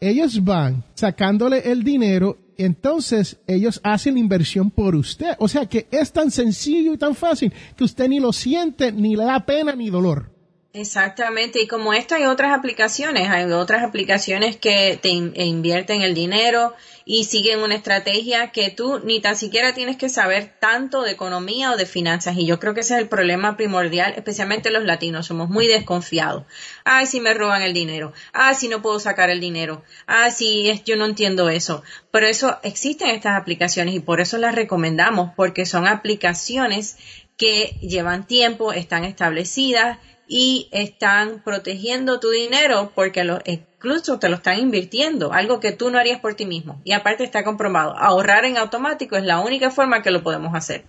Ellos 0.00 0.42
van 0.44 0.84
sacándole 0.94 1.70
el 1.70 1.84
dinero, 1.84 2.36
entonces 2.64 3.38
ellos 3.46 3.80
hacen 3.82 4.18
inversión 4.18 4.70
por 4.70 4.94
usted. 4.94 5.34
O 5.38 5.48
sea 5.48 5.66
que 5.66 5.86
es 5.90 6.12
tan 6.12 6.30
sencillo 6.30 6.94
y 6.94 6.98
tan 6.98 7.14
fácil 7.14 7.52
que 7.76 7.84
usted 7.84 8.08
ni 8.08 8.20
lo 8.20 8.32
siente, 8.32 8.92
ni 8.92 9.16
le 9.16 9.24
da 9.24 9.44
pena 9.44 9.74
ni 9.74 9.90
dolor. 9.90 10.29
Exactamente, 10.72 11.60
y 11.60 11.66
como 11.66 11.94
esto 11.94 12.14
hay 12.14 12.26
otras 12.26 12.56
aplicaciones, 12.56 13.28
hay 13.28 13.50
otras 13.50 13.82
aplicaciones 13.82 14.56
que 14.56 15.00
te 15.02 15.08
invierten 15.08 16.02
el 16.02 16.14
dinero 16.14 16.74
y 17.04 17.24
siguen 17.24 17.58
una 17.58 17.74
estrategia 17.74 18.52
que 18.52 18.70
tú 18.70 19.00
ni 19.00 19.18
tan 19.20 19.34
siquiera 19.34 19.74
tienes 19.74 19.96
que 19.96 20.08
saber 20.08 20.54
tanto 20.60 21.02
de 21.02 21.10
economía 21.10 21.72
o 21.72 21.76
de 21.76 21.86
finanzas. 21.86 22.36
Y 22.36 22.46
yo 22.46 22.60
creo 22.60 22.72
que 22.72 22.82
ese 22.82 22.94
es 22.94 23.00
el 23.00 23.08
problema 23.08 23.56
primordial, 23.56 24.14
especialmente 24.16 24.70
los 24.70 24.84
latinos, 24.84 25.26
somos 25.26 25.48
muy 25.48 25.66
desconfiados. 25.66 26.44
Ay, 26.84 27.06
si 27.06 27.18
me 27.18 27.34
roban 27.34 27.62
el 27.62 27.74
dinero. 27.74 28.12
Ay, 28.32 28.54
si 28.54 28.68
no 28.68 28.80
puedo 28.80 29.00
sacar 29.00 29.28
el 29.28 29.40
dinero. 29.40 29.82
Ay, 30.06 30.30
si 30.30 30.80
yo 30.86 30.94
no 30.94 31.04
entiendo 31.04 31.48
eso. 31.48 31.82
Pero 32.12 32.28
eso 32.28 32.60
existen 32.62 33.10
estas 33.10 33.36
aplicaciones 33.36 33.92
y 33.96 33.98
por 33.98 34.20
eso 34.20 34.38
las 34.38 34.54
recomendamos, 34.54 35.32
porque 35.34 35.66
son 35.66 35.88
aplicaciones 35.88 36.96
que 37.36 37.76
llevan 37.80 38.24
tiempo, 38.24 38.72
están 38.72 39.02
establecidas 39.04 39.98
y 40.32 40.68
están 40.70 41.42
protegiendo 41.44 42.20
tu 42.20 42.30
dinero 42.30 42.92
porque 42.94 43.24
lo, 43.24 43.40
incluso 43.44 44.20
te 44.20 44.28
lo 44.28 44.36
están 44.36 44.60
invirtiendo, 44.60 45.32
algo 45.32 45.58
que 45.58 45.72
tú 45.72 45.90
no 45.90 45.98
harías 45.98 46.20
por 46.20 46.34
ti 46.34 46.46
mismo. 46.46 46.80
Y 46.84 46.92
aparte 46.92 47.24
está 47.24 47.42
comprobado, 47.42 47.98
ahorrar 47.98 48.44
en 48.44 48.56
automático 48.56 49.16
es 49.16 49.24
la 49.24 49.40
única 49.40 49.72
forma 49.72 50.02
que 50.02 50.12
lo 50.12 50.22
podemos 50.22 50.54
hacer. 50.54 50.84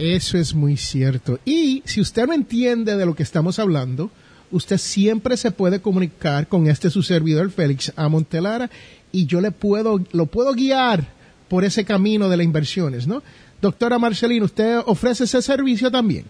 Eso 0.00 0.36
es 0.36 0.52
muy 0.52 0.76
cierto. 0.76 1.38
Y 1.44 1.84
si 1.86 2.00
usted 2.00 2.26
no 2.26 2.32
entiende 2.32 2.96
de 2.96 3.06
lo 3.06 3.14
que 3.14 3.22
estamos 3.22 3.60
hablando, 3.60 4.10
usted 4.50 4.78
siempre 4.78 5.36
se 5.36 5.52
puede 5.52 5.80
comunicar 5.80 6.48
con 6.48 6.66
este 6.66 6.90
su 6.90 7.04
servidor 7.04 7.52
Félix 7.52 7.92
A. 7.94 8.08
Montelara 8.08 8.68
y 9.12 9.26
yo 9.26 9.40
le 9.40 9.52
puedo, 9.52 10.00
lo 10.10 10.26
puedo 10.26 10.54
guiar 10.54 11.06
por 11.48 11.64
ese 11.64 11.84
camino 11.84 12.28
de 12.28 12.36
las 12.36 12.44
inversiones, 12.44 13.06
¿no? 13.06 13.22
Doctora 13.60 14.00
Marcelino, 14.00 14.46
¿usted 14.46 14.80
ofrece 14.86 15.22
ese 15.22 15.40
servicio 15.40 15.88
también? 15.88 16.24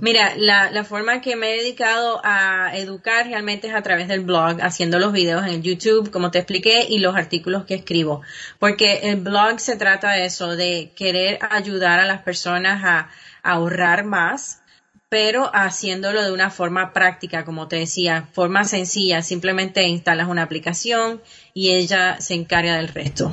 Mira, 0.00 0.34
la, 0.36 0.70
la, 0.70 0.84
forma 0.84 1.20
que 1.20 1.36
me 1.36 1.54
he 1.54 1.58
dedicado 1.58 2.20
a 2.24 2.76
educar 2.76 3.26
realmente 3.26 3.68
es 3.68 3.74
a 3.74 3.82
través 3.82 4.08
del 4.08 4.20
blog, 4.20 4.60
haciendo 4.60 4.98
los 4.98 5.12
videos 5.12 5.46
en 5.46 5.62
YouTube, 5.62 6.10
como 6.10 6.30
te 6.30 6.38
expliqué, 6.38 6.86
y 6.88 6.98
los 6.98 7.16
artículos 7.16 7.64
que 7.64 7.74
escribo. 7.74 8.22
Porque 8.58 9.10
el 9.10 9.16
blog 9.16 9.60
se 9.60 9.76
trata 9.76 10.12
de 10.12 10.26
eso, 10.26 10.56
de 10.56 10.92
querer 10.94 11.38
ayudar 11.50 12.00
a 12.00 12.06
las 12.06 12.22
personas 12.22 12.82
a, 12.84 13.10
a 13.42 13.52
ahorrar 13.52 14.04
más, 14.04 14.62
pero 15.08 15.50
haciéndolo 15.54 16.22
de 16.22 16.32
una 16.32 16.50
forma 16.50 16.92
práctica, 16.92 17.44
como 17.44 17.68
te 17.68 17.76
decía, 17.76 18.28
forma 18.32 18.64
sencilla. 18.64 19.22
Simplemente 19.22 19.84
instalas 19.84 20.28
una 20.28 20.42
aplicación 20.42 21.22
y 21.52 21.70
ella 21.70 22.20
se 22.20 22.34
encarga 22.34 22.76
del 22.76 22.88
resto. 22.88 23.32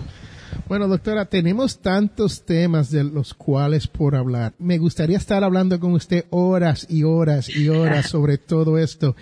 Bueno, 0.72 0.88
doctora, 0.88 1.26
tenemos 1.26 1.80
tantos 1.80 2.46
temas 2.46 2.90
de 2.90 3.04
los 3.04 3.34
cuales 3.34 3.88
por 3.88 4.16
hablar. 4.16 4.54
Me 4.58 4.78
gustaría 4.78 5.18
estar 5.18 5.44
hablando 5.44 5.78
con 5.82 5.92
usted 5.92 6.24
horas 6.30 6.88
y 6.90 7.04
horas 7.04 7.50
y 7.50 7.68
horas 7.68 8.06
sobre 8.10 8.38
todo 8.38 8.78
esto. 8.78 9.14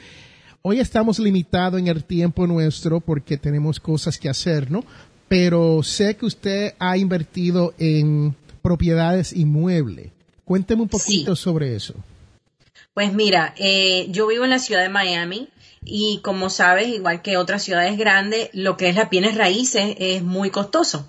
Hoy 0.61 0.79
estamos 0.79 1.17
limitados 1.17 1.79
en 1.79 1.87
el 1.87 2.03
tiempo 2.03 2.45
nuestro 2.45 2.99
porque 2.99 3.35
tenemos 3.35 3.79
cosas 3.79 4.19
que 4.19 4.29
hacer, 4.29 4.69
¿no? 4.69 4.85
Pero 5.27 5.81
sé 5.81 6.15
que 6.15 6.27
usted 6.27 6.75
ha 6.77 6.95
invertido 6.97 7.73
en 7.79 8.35
propiedades 8.61 9.33
inmuebles. 9.33 10.11
Cuénteme 10.45 10.83
un 10.83 10.89
poquito 10.89 11.35
sobre 11.35 11.75
eso. 11.75 11.95
Pues 12.93 13.11
mira, 13.11 13.55
eh, 13.57 14.05
yo 14.11 14.27
vivo 14.27 14.43
en 14.43 14.51
la 14.51 14.59
ciudad 14.59 14.83
de 14.83 14.89
Miami 14.89 15.49
y 15.81 16.19
como 16.23 16.49
sabes, 16.49 16.87
igual 16.87 17.21
que 17.21 17.37
otras 17.37 17.63
ciudades 17.63 17.97
grandes, 17.97 18.49
lo 18.53 18.77
que 18.77 18.89
es 18.89 18.95
la 18.95 19.05
bienes 19.05 19.35
raíces 19.35 19.95
es 19.97 20.21
muy 20.21 20.49
costoso. 20.49 21.07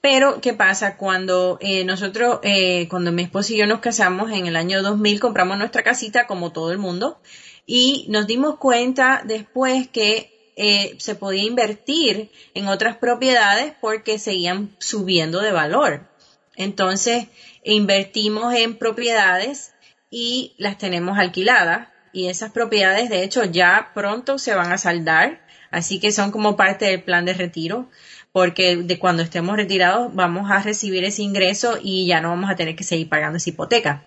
Pero, 0.00 0.40
¿qué 0.40 0.52
pasa? 0.52 0.96
Cuando 0.96 1.58
eh, 1.60 1.84
nosotros, 1.84 2.40
eh, 2.42 2.88
cuando 2.88 3.12
mi 3.12 3.22
esposo 3.22 3.52
y 3.52 3.58
yo 3.58 3.66
nos 3.66 3.80
casamos 3.80 4.30
en 4.32 4.46
el 4.46 4.56
año 4.56 4.82
2000, 4.82 5.20
compramos 5.20 5.58
nuestra 5.58 5.82
casita 5.82 6.26
como 6.26 6.52
todo 6.52 6.72
el 6.72 6.78
mundo 6.78 7.20
y 7.66 8.06
nos 8.08 8.26
dimos 8.26 8.56
cuenta 8.56 9.22
después 9.24 9.88
que 9.88 10.52
eh, 10.56 10.96
se 10.98 11.14
podía 11.14 11.44
invertir 11.44 12.30
en 12.54 12.68
otras 12.68 12.96
propiedades 12.96 13.74
porque 13.80 14.18
seguían 14.18 14.74
subiendo 14.78 15.40
de 15.40 15.52
valor. 15.52 16.08
Entonces, 16.56 17.28
invertimos 17.64 18.54
en 18.54 18.76
propiedades 18.76 19.72
y 20.10 20.54
las 20.58 20.78
tenemos 20.78 21.18
alquiladas 21.18 21.89
y 22.12 22.28
esas 22.28 22.52
propiedades 22.52 23.10
de 23.10 23.22
hecho 23.22 23.44
ya 23.44 23.90
pronto 23.94 24.38
se 24.38 24.54
van 24.54 24.72
a 24.72 24.78
saldar, 24.78 25.40
así 25.70 26.00
que 26.00 26.12
son 26.12 26.30
como 26.30 26.56
parte 26.56 26.86
del 26.86 27.02
plan 27.02 27.24
de 27.24 27.34
retiro, 27.34 27.88
porque 28.32 28.76
de 28.76 28.98
cuando 28.98 29.22
estemos 29.22 29.56
retirados 29.56 30.14
vamos 30.14 30.50
a 30.50 30.62
recibir 30.62 31.04
ese 31.04 31.22
ingreso 31.22 31.78
y 31.82 32.06
ya 32.06 32.20
no 32.20 32.30
vamos 32.30 32.50
a 32.50 32.56
tener 32.56 32.76
que 32.76 32.84
seguir 32.84 33.08
pagando 33.08 33.38
esa 33.38 33.50
hipoteca. 33.50 34.04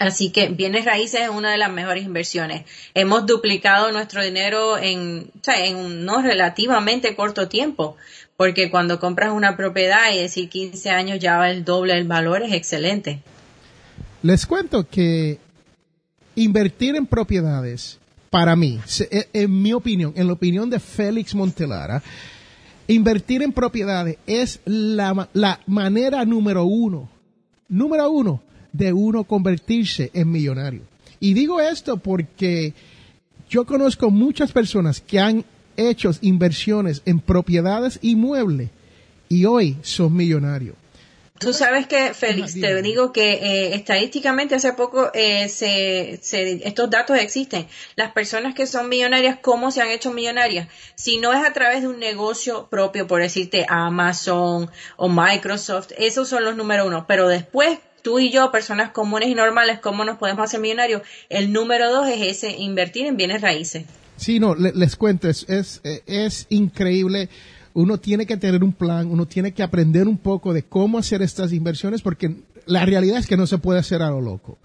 Así 0.00 0.30
que 0.30 0.48
bienes 0.48 0.86
raíces 0.86 1.20
es 1.20 1.28
una 1.28 1.50
de 1.52 1.58
las 1.58 1.70
mejores 1.70 2.04
inversiones. 2.04 2.64
Hemos 2.94 3.26
duplicado 3.26 3.92
nuestro 3.92 4.24
dinero 4.24 4.78
en, 4.78 5.30
un 5.76 6.04
no 6.06 6.22
relativamente 6.22 7.14
corto 7.14 7.48
tiempo, 7.48 7.98
porque 8.38 8.70
cuando 8.70 8.98
compras 8.98 9.30
una 9.30 9.58
propiedad 9.58 10.10
y 10.10 10.18
decir 10.18 10.48
15 10.48 10.88
años 10.88 11.18
ya 11.18 11.36
va 11.36 11.50
el 11.50 11.66
doble 11.66 11.96
del 11.96 12.06
valor 12.06 12.42
es 12.42 12.54
excelente. 12.54 13.20
Les 14.22 14.46
cuento 14.46 14.88
que 14.88 15.38
invertir 16.42 16.96
en 16.96 17.06
propiedades, 17.06 17.98
para 18.30 18.56
mí, 18.56 18.80
e, 19.10 19.28
en 19.32 19.62
mi 19.62 19.72
opinión, 19.72 20.12
en 20.16 20.26
la 20.26 20.32
opinión 20.32 20.70
de 20.70 20.80
Félix 20.80 21.34
Montelara, 21.34 22.02
invertir 22.86 23.42
en 23.42 23.52
propiedades 23.52 24.16
es 24.26 24.60
la, 24.64 25.28
la 25.34 25.60
manera 25.66 26.24
número 26.24 26.64
uno, 26.64 27.10
número 27.68 28.10
uno, 28.10 28.42
de 28.72 28.92
uno 28.92 29.24
convertirse 29.24 30.10
en 30.14 30.30
millonario. 30.30 30.82
Y 31.18 31.34
digo 31.34 31.60
esto 31.60 31.98
porque 31.98 32.72
yo 33.50 33.66
conozco 33.66 34.10
muchas 34.10 34.52
personas 34.52 35.00
que 35.00 35.20
han 35.20 35.44
hecho 35.76 36.10
inversiones 36.22 37.02
en 37.04 37.20
propiedades 37.20 37.98
inmuebles 38.00 38.70
y 39.28 39.44
hoy 39.44 39.76
son 39.82 40.14
millonarios. 40.14 40.76
Tú 41.40 41.54
sabes 41.54 41.86
que, 41.86 42.12
Félix, 42.12 42.52
te 42.52 42.82
digo 42.82 43.14
que 43.14 43.32
eh, 43.32 43.74
estadísticamente 43.74 44.56
hace 44.56 44.74
poco 44.74 45.10
eh, 45.14 45.48
se, 45.48 46.20
estos 46.66 46.90
datos 46.90 47.16
existen. 47.16 47.66
Las 47.96 48.12
personas 48.12 48.54
que 48.54 48.66
son 48.66 48.90
millonarias, 48.90 49.38
¿cómo 49.40 49.70
se 49.70 49.80
han 49.80 49.88
hecho 49.88 50.12
millonarias? 50.12 50.68
Si 50.96 51.16
no 51.16 51.32
es 51.32 51.42
a 51.42 51.54
través 51.54 51.80
de 51.80 51.88
un 51.88 51.98
negocio 51.98 52.68
propio, 52.68 53.06
por 53.06 53.22
decirte 53.22 53.64
Amazon 53.70 54.70
o 54.98 55.08
Microsoft, 55.08 55.92
esos 55.96 56.28
son 56.28 56.44
los 56.44 56.56
número 56.56 56.86
uno. 56.86 57.06
Pero 57.08 57.26
después, 57.26 57.78
tú 58.02 58.18
y 58.18 58.30
yo, 58.30 58.52
personas 58.52 58.90
comunes 58.90 59.30
y 59.30 59.34
normales, 59.34 59.78
¿cómo 59.80 60.04
nos 60.04 60.18
podemos 60.18 60.44
hacer 60.44 60.60
millonarios? 60.60 61.00
El 61.30 61.54
número 61.54 61.90
dos 61.90 62.06
es 62.06 62.20
ese, 62.20 62.50
invertir 62.50 63.06
en 63.06 63.16
bienes 63.16 63.40
raíces. 63.40 63.86
Sí, 64.18 64.40
no, 64.40 64.54
les 64.54 64.94
cuento, 64.96 65.26
es, 65.26 65.46
es, 65.48 65.80
es 66.06 66.46
increíble 66.50 67.30
uno 67.74 67.98
tiene 67.98 68.26
que 68.26 68.36
tener 68.36 68.64
un 68.64 68.72
plan, 68.72 69.10
uno 69.10 69.26
tiene 69.26 69.52
que 69.52 69.62
aprender 69.62 70.08
un 70.08 70.18
poco 70.18 70.52
de 70.52 70.64
cómo 70.64 70.98
hacer 70.98 71.22
estas 71.22 71.52
inversiones, 71.52 72.02
porque 72.02 72.36
la 72.66 72.84
realidad 72.84 73.18
es 73.18 73.26
que 73.26 73.36
no 73.36 73.46
se 73.46 73.58
puede 73.58 73.78
hacer 73.78 74.02
a 74.02 74.10
lo 74.10 74.20
loco. 74.20 74.58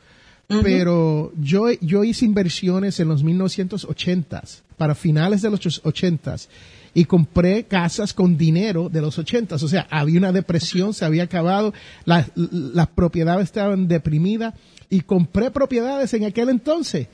Pero 0.48 1.32
yo, 1.40 1.72
yo 1.82 2.04
hice 2.04 2.24
inversiones 2.24 3.00
en 3.00 3.08
los 3.08 3.26
1980s, 3.26 4.62
para 4.78 4.94
finales 4.94 5.42
de 5.42 5.50
los 5.50 5.62
80s, 5.84 6.48
y 6.94 7.06
compré 7.06 7.64
casas 7.64 8.14
con 8.14 8.38
dinero 8.38 8.88
de 8.90 9.02
los 9.02 9.18
80s. 9.18 9.64
O 9.64 9.68
sea, 9.68 9.88
había 9.90 10.20
una 10.20 10.32
depresión, 10.32 10.94
se 10.94 11.04
había 11.04 11.24
acabado, 11.24 11.74
las, 12.06 12.30
las 12.36 12.88
propiedades 12.88 13.46
estaban 13.46 13.88
deprimidas, 13.88 14.54
y 14.90 15.02
compré 15.02 15.50
propiedades 15.50 16.14
en 16.14 16.26
aquel 16.26 16.50
entonces. 16.50 17.08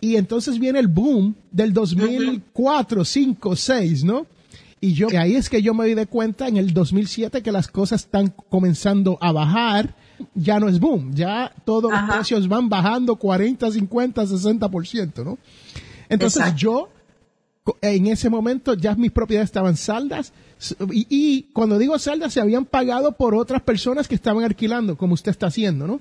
Y 0.00 0.16
entonces 0.16 0.58
viene 0.58 0.78
el 0.78 0.88
boom 0.88 1.34
del 1.50 1.72
2004, 1.72 3.04
5, 3.04 3.56
6, 3.56 4.04
¿no? 4.04 4.26
Y 4.80 4.92
yo, 4.92 5.08
ahí 5.18 5.34
es 5.34 5.48
que 5.48 5.62
yo 5.62 5.72
me 5.72 5.86
di 5.86 6.06
cuenta 6.06 6.48
en 6.48 6.58
el 6.58 6.74
2007 6.74 7.42
que 7.42 7.52
las 7.52 7.68
cosas 7.68 8.04
están 8.04 8.32
comenzando 8.50 9.18
a 9.20 9.32
bajar. 9.32 9.94
Ya 10.34 10.60
no 10.60 10.68
es 10.68 10.78
boom, 10.80 11.14
ya 11.14 11.52
todos 11.64 11.90
los 11.90 12.02
precios 12.10 12.48
van 12.48 12.68
bajando 12.68 13.16
40, 13.16 13.70
50, 13.70 14.24
60%, 14.24 15.24
¿no? 15.24 15.38
Entonces 16.08 16.54
yo, 16.54 16.88
en 17.82 18.06
ese 18.06 18.30
momento 18.30 18.74
ya 18.74 18.94
mis 18.94 19.12
propiedades 19.12 19.48
estaban 19.48 19.76
saldas. 19.76 20.32
Y, 20.90 21.42
cuando 21.52 21.78
digo 21.78 21.98
saldas 21.98 22.32
se 22.32 22.40
habían 22.40 22.64
pagado 22.64 23.12
por 23.12 23.34
otras 23.34 23.60
personas 23.62 24.08
que 24.08 24.14
estaban 24.14 24.44
alquilando, 24.44 24.96
como 24.96 25.14
usted 25.14 25.30
está 25.30 25.48
haciendo, 25.48 25.86
¿no? 25.86 26.00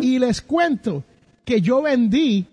Y 0.00 0.18
les 0.18 0.40
cuento 0.40 1.04
que 1.44 1.60
yo 1.60 1.82
vendí 1.82 2.46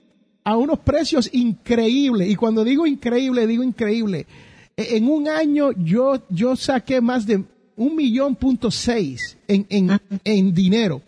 a 0.43 0.55
unos 0.55 0.79
precios 0.79 1.29
increíbles 1.33 2.29
y 2.29 2.35
cuando 2.35 2.63
digo 2.63 2.85
increíble, 2.85 3.47
digo 3.47 3.63
increíble 3.63 4.25
en 4.79 5.09
un 5.09 5.27
año 5.27 5.71
yo, 5.73 6.21
yo 6.29 6.55
saqué 6.55 7.01
más 7.01 7.25
de 7.25 7.43
un 7.75 7.95
millón 7.95 8.35
punto 8.35 8.71
seis 8.71 9.37
en, 9.47 9.65
en, 9.69 9.99
en 10.23 10.53
dinero. 10.53 11.01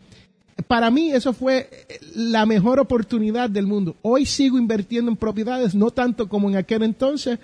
Para 0.68 0.92
mí 0.92 1.12
eso 1.12 1.34
fue 1.34 1.70
la 2.16 2.46
mejor 2.46 2.80
oportunidad 2.80 3.50
del 3.50 3.68
mundo. 3.68 3.96
Hoy 4.02 4.26
sigo 4.26 4.58
invirtiendo 4.58 5.10
en 5.10 5.18
propiedades, 5.18 5.74
no 5.74 5.92
tanto 5.92 6.28
como 6.28 6.50
en 6.50 6.58
aquel 6.58 6.84
entonces, 6.84 7.40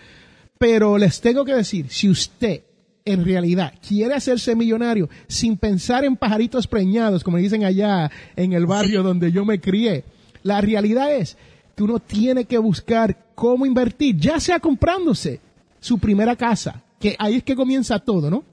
pero 0.57 0.97
les 0.97 1.21
tengo 1.21 1.45
que 1.45 1.53
decir, 1.53 1.87
si 1.89 2.09
usted 2.09 2.61
en 3.05 3.23
realidad 3.23 3.73
quiere 3.87 4.13
hacerse 4.13 4.53
millonario 4.55 5.09
sin 5.27 5.57
pensar 5.57 6.03
en 6.03 6.17
pajaritos 6.17 6.67
preñados, 6.67 7.23
como 7.23 7.37
dicen 7.37 7.63
allá 7.63 8.11
en 8.35 8.51
el 8.51 8.65
barrio 8.65 9.01
donde 9.01 9.31
yo 9.31 9.45
me 9.45 9.61
crié, 9.61 10.03
la 10.43 10.59
realidad 10.59 11.15
es 11.15 11.37
que 11.75 11.83
uno 11.83 11.99
tiene 11.99 12.45
que 12.45 12.57
buscar 12.57 13.17
cómo 13.33 13.65
invertir, 13.65 14.17
ya 14.17 14.39
sea 14.39 14.59
comprándose 14.59 15.39
su 15.79 15.99
primera 15.99 16.35
casa, 16.35 16.83
que 16.99 17.15
ahí 17.19 17.35
es 17.35 17.43
que 17.43 17.55
comienza 17.55 17.99
todo, 17.99 18.29
¿no? 18.29 18.43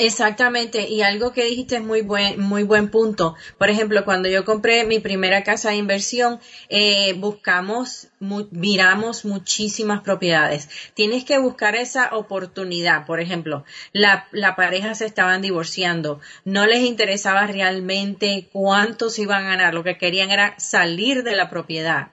Exactamente, 0.00 0.88
y 0.88 1.02
algo 1.02 1.34
que 1.34 1.44
dijiste 1.44 1.76
es 1.76 1.82
muy 1.82 2.00
buen, 2.00 2.40
muy 2.40 2.62
buen 2.62 2.88
punto. 2.88 3.36
Por 3.58 3.68
ejemplo, 3.68 4.02
cuando 4.06 4.30
yo 4.30 4.46
compré 4.46 4.86
mi 4.86 4.98
primera 4.98 5.44
casa 5.44 5.68
de 5.68 5.76
inversión, 5.76 6.40
eh, 6.70 7.12
buscamos, 7.18 8.08
miramos 8.18 9.26
muchísimas 9.26 10.00
propiedades. 10.00 10.70
Tienes 10.94 11.26
que 11.26 11.38
buscar 11.38 11.76
esa 11.76 12.16
oportunidad. 12.16 13.04
Por 13.04 13.20
ejemplo, 13.20 13.64
la, 13.92 14.26
la 14.32 14.56
pareja 14.56 14.94
se 14.94 15.04
estaban 15.04 15.42
divorciando, 15.42 16.20
no 16.46 16.66
les 16.66 16.80
interesaba 16.80 17.46
realmente 17.46 18.48
cuánto 18.54 19.10
se 19.10 19.22
iban 19.22 19.44
a 19.44 19.48
ganar, 19.50 19.74
lo 19.74 19.84
que 19.84 19.98
querían 19.98 20.30
era 20.30 20.54
salir 20.58 21.24
de 21.24 21.36
la 21.36 21.50
propiedad. 21.50 22.12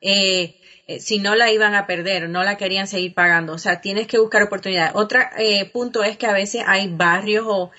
Eh, 0.00 0.60
eh, 0.86 1.00
si 1.00 1.18
no 1.18 1.34
la 1.34 1.50
iban 1.50 1.74
a 1.74 1.86
perder, 1.86 2.28
no 2.28 2.44
la 2.44 2.56
querían 2.56 2.86
seguir 2.86 3.14
pagando. 3.14 3.54
O 3.54 3.58
sea, 3.58 3.80
tienes 3.80 4.06
que 4.06 4.18
buscar 4.18 4.42
oportunidades. 4.42 4.92
Otro 4.94 5.20
eh, 5.38 5.64
punto 5.70 6.02
es 6.04 6.16
que 6.16 6.26
a 6.26 6.32
veces 6.32 6.62
hay 6.66 6.88
barrios 6.88 7.46
o 7.48 7.70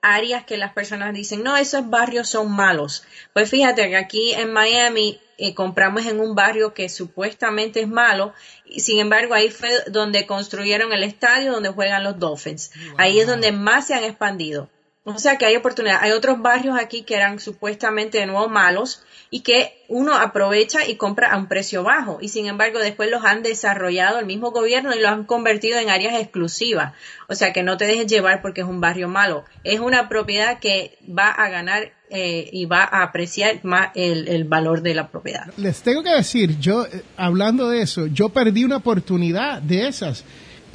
áreas 0.00 0.44
que 0.44 0.56
las 0.56 0.72
personas 0.72 1.14
dicen, 1.14 1.42
no, 1.42 1.56
esos 1.56 1.88
barrios 1.88 2.28
son 2.28 2.52
malos. 2.52 3.04
Pues 3.32 3.50
fíjate 3.50 3.88
que 3.88 3.96
aquí 3.96 4.32
en 4.34 4.52
Miami 4.52 5.18
eh, 5.38 5.54
compramos 5.54 6.06
en 6.06 6.20
un 6.20 6.34
barrio 6.34 6.74
que 6.74 6.88
supuestamente 6.88 7.80
es 7.80 7.88
malo, 7.88 8.34
y 8.66 8.80
sin 8.80 9.00
embargo 9.00 9.34
ahí 9.34 9.50
fue 9.50 9.70
donde 9.88 10.26
construyeron 10.26 10.92
el 10.92 11.02
estadio 11.02 11.52
donde 11.52 11.70
juegan 11.70 12.04
los 12.04 12.18
Dolphins. 12.18 12.70
Ahí 12.98 13.18
es 13.18 13.26
donde 13.26 13.50
más 13.50 13.86
se 13.86 13.94
han 13.94 14.04
expandido. 14.04 14.68
O 15.06 15.18
sea 15.18 15.36
que 15.36 15.44
hay 15.44 15.54
oportunidad. 15.54 15.98
Hay 16.00 16.12
otros 16.12 16.40
barrios 16.40 16.78
aquí 16.78 17.02
que 17.02 17.14
eran 17.14 17.38
supuestamente 17.38 18.18
de 18.18 18.26
nuevo 18.26 18.48
malos 18.48 19.02
y 19.30 19.40
que 19.40 19.84
uno 19.88 20.14
aprovecha 20.14 20.86
y 20.86 20.96
compra 20.96 21.32
a 21.32 21.36
un 21.36 21.46
precio 21.46 21.82
bajo 21.82 22.18
y 22.22 22.28
sin 22.28 22.46
embargo 22.46 22.78
después 22.78 23.10
los 23.10 23.22
han 23.24 23.42
desarrollado 23.42 24.18
el 24.18 24.26
mismo 24.26 24.50
gobierno 24.50 24.94
y 24.94 25.00
los 25.00 25.10
han 25.10 25.24
convertido 25.24 25.78
en 25.78 25.90
áreas 25.90 26.14
exclusivas. 26.14 26.94
O 27.28 27.34
sea 27.34 27.52
que 27.52 27.62
no 27.62 27.76
te 27.76 27.84
dejes 27.84 28.06
llevar 28.06 28.40
porque 28.40 28.62
es 28.62 28.66
un 28.66 28.80
barrio 28.80 29.08
malo. 29.08 29.44
Es 29.62 29.80
una 29.80 30.08
propiedad 30.08 30.58
que 30.58 30.96
va 31.06 31.28
a 31.30 31.50
ganar 31.50 31.92
eh, 32.08 32.48
y 32.52 32.64
va 32.64 32.84
a 32.84 33.02
apreciar 33.02 33.62
más 33.64 33.90
el, 33.94 34.44
valor 34.44 34.80
de 34.80 34.94
la 34.94 35.08
propiedad. 35.08 35.52
Les 35.56 35.82
tengo 35.82 36.02
que 36.02 36.14
decir, 36.14 36.58
yo, 36.58 36.86
eh, 36.86 37.02
hablando 37.16 37.68
de 37.68 37.82
eso, 37.82 38.06
yo 38.06 38.30
perdí 38.30 38.64
una 38.64 38.76
oportunidad 38.76 39.60
de 39.60 39.88
esas 39.88 40.24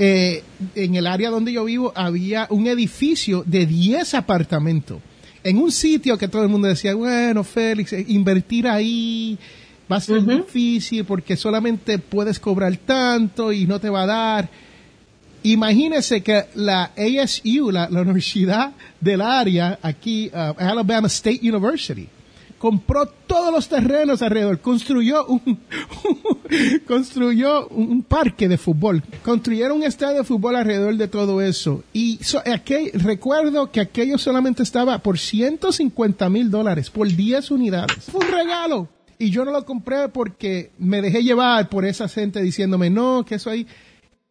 eh, 0.01 0.43
en 0.75 0.95
el 0.95 1.05
área 1.05 1.29
donde 1.29 1.51
yo 1.51 1.65
vivo 1.65 1.91
había 1.93 2.47
un 2.51 2.67
edificio 2.67 3.43
de 3.45 3.65
10 3.65 4.13
apartamentos. 4.13 5.01
En 5.43 5.57
un 5.57 5.73
sitio 5.73 6.17
que 6.17 6.29
todo 6.29 6.43
el 6.43 6.47
mundo 6.47 6.69
decía, 6.69 6.95
bueno, 6.95 7.43
Félix, 7.43 7.91
eh, 7.91 8.05
invertir 8.07 8.65
ahí 8.65 9.37
va 9.91 9.97
a 9.97 10.01
ser 10.01 10.25
difícil 10.25 11.03
porque 11.03 11.35
solamente 11.35 11.99
puedes 11.99 12.39
cobrar 12.39 12.77
tanto 12.77 13.51
y 13.51 13.65
no 13.65 13.77
te 13.81 13.89
va 13.89 14.03
a 14.03 14.05
dar. 14.05 14.49
Imagínese 15.43 16.21
que 16.21 16.45
la 16.55 16.91
ASU, 16.95 17.69
la, 17.69 17.89
universidad 17.89 18.71
del 19.01 19.19
área 19.19 19.79
aquí, 19.81 20.31
uh, 20.33 20.53
Alabama 20.57 21.07
State 21.07 21.41
University, 21.43 22.07
compró 22.59 23.07
todos 23.07 23.51
los 23.51 23.67
terrenos 23.67 24.21
alrededor, 24.21 24.59
construyó 24.59 25.25
un, 25.25 25.59
construyó 26.87 27.67
un 27.69 28.03
parque 28.03 28.47
de 28.47 28.57
fútbol, 28.57 29.01
construyeron 29.23 29.77
un 29.77 29.83
estadio 29.83 30.19
de 30.19 30.23
fútbol 30.25 30.57
alrededor 30.57 30.95
de 30.97 31.07
todo 31.07 31.41
eso. 31.41 31.83
Y 31.93 32.19
recuerdo 32.93 33.71
que 33.71 33.79
aquello 33.79 34.17
solamente 34.17 34.61
estaba 34.61 34.99
por 34.99 35.17
150 35.17 36.29
mil 36.29 36.51
dólares, 36.51 36.89
por 36.89 37.07
10 37.07 37.49
unidades. 37.51 38.03
Fue 38.11 38.25
un 38.25 38.31
regalo. 38.31 38.89
Y 39.17 39.31
yo 39.31 39.43
no 39.43 39.51
lo 39.51 39.65
compré 39.65 40.09
porque 40.09 40.71
me 40.77 41.01
dejé 41.01 41.23
llevar 41.23 41.69
por 41.69 41.85
esa 41.85 42.07
gente 42.07 42.41
diciéndome, 42.41 42.89
no, 42.89 43.25
que 43.25 43.35
eso 43.35 43.49
ahí. 43.49 43.65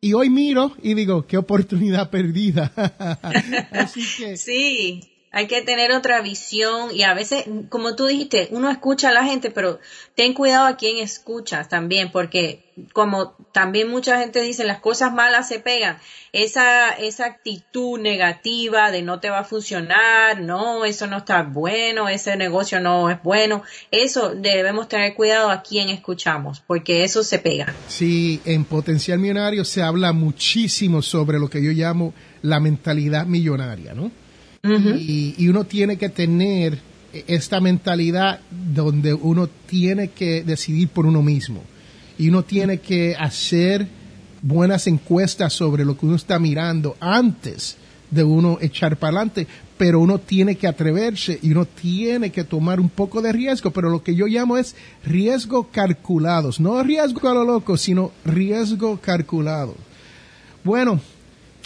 Y 0.01 0.13
hoy 0.13 0.31
miro 0.31 0.73
y 0.83 0.95
digo, 0.95 1.27
qué 1.27 1.37
oportunidad 1.37 2.09
perdida. 2.11 2.73
Así 3.73 4.03
que. 4.17 4.37
Sí 4.37 5.01
hay 5.31 5.47
que 5.47 5.63
tener 5.63 5.93
otra 5.93 6.21
visión 6.23 6.95
y 6.95 7.03
a 7.03 7.15
veces, 7.15 7.45
como 7.69 7.95
tú 7.95 8.07
dijiste, 8.07 8.49
uno 8.51 8.71
escucha 8.71 9.11
a 9.11 9.13
la 9.13 9.25
gente, 9.25 9.51
pero 9.51 9.79
ten 10.15 10.33
cuidado 10.33 10.67
a 10.67 10.77
quién 10.77 10.99
escuchas 10.99 11.69
también, 11.69 12.11
porque 12.11 12.65
como 12.93 13.35
también 13.53 13.89
mucha 13.89 14.19
gente 14.19 14.41
dice, 14.41 14.65
las 14.65 14.81
cosas 14.81 15.13
malas 15.13 15.49
se 15.49 15.59
pegan. 15.59 15.99
Esa, 16.33 16.91
esa 16.91 17.27
actitud 17.27 17.99
negativa 17.99 18.91
de 18.91 19.03
no 19.03 19.21
te 19.21 19.31
va 19.31 19.41
a 19.41 19.45
funcionar, 19.45 20.41
no, 20.41 20.85
eso 20.85 21.07
no 21.07 21.19
está 21.19 21.43
bueno, 21.43 22.09
ese 22.09 22.37
negocio 22.37 22.81
no 22.81 23.11
es 23.11 23.23
bueno, 23.23 23.63
eso 23.91 24.35
debemos 24.35 24.89
tener 24.89 25.15
cuidado 25.15 25.51
a 25.51 25.63
quién 25.63 25.89
escuchamos, 25.89 26.61
porque 26.61 27.05
eso 27.05 27.23
se 27.23 27.39
pega. 27.39 27.75
Sí, 27.89 28.41
en 28.45 28.65
Potencial 28.65 29.19
Millonario 29.19 29.65
se 29.65 29.83
habla 29.83 30.13
muchísimo 30.13 31.03
sobre 31.03 31.39
lo 31.39 31.51
que 31.51 31.63
yo 31.63 31.73
llamo 31.73 32.15
la 32.43 32.61
mentalidad 32.61 33.27
millonaria, 33.27 33.95
¿no? 33.95 34.11
Y, 34.63 35.49
uno 35.49 35.65
tiene 35.65 35.97
que 35.97 36.09
tener 36.09 36.79
esta 37.27 37.61
mentalidad 37.61 38.41
donde 38.51 39.15
uno 39.15 39.49
tiene 39.67 40.09
que 40.09 40.43
decidir 40.43 40.89
por 40.89 41.07
uno 41.07 41.23
mismo. 41.23 41.63
Y 42.19 42.29
uno 42.29 42.43
tiene 42.43 42.79
que 42.79 43.15
hacer 43.15 43.87
buenas 44.43 44.87
encuestas 44.87 45.53
sobre 45.53 45.85
lo 45.85 45.97
que 45.97 46.07
uno 46.07 46.17
está 46.17 46.39
mirando 46.39 46.97
antes 47.01 47.77
de 48.11 48.25
uno 48.25 48.59
echar 48.61 48.97
para 48.97 49.19
adelante, 49.19 49.47
pero 49.77 50.01
uno 50.01 50.19
tiene 50.19 50.57
que 50.57 50.67
atreverse 50.67 51.39
y 51.43 51.53
uno 51.53 51.67
tiene 51.67 52.31
que 52.31 52.45
tomar 52.45 52.81
un 52.81 52.89
poco 52.89 53.23
de 53.23 53.33
riesgo, 53.33 53.71
pero 53.71 53.91
lo 53.91 54.03
que 54.03 54.15
yo 54.15 54.27
llamo 54.27 54.57
es 54.57 54.75
riesgo 55.05 55.69
calculados, 55.71 56.59
no 56.59 56.83
riesgo 56.83 57.29
a 57.29 57.35
lo 57.35 57.45
loco, 57.45 57.77
sino 57.77 58.13
riesgo 58.25 58.99
calculado. 59.01 59.75
Bueno, 60.65 61.01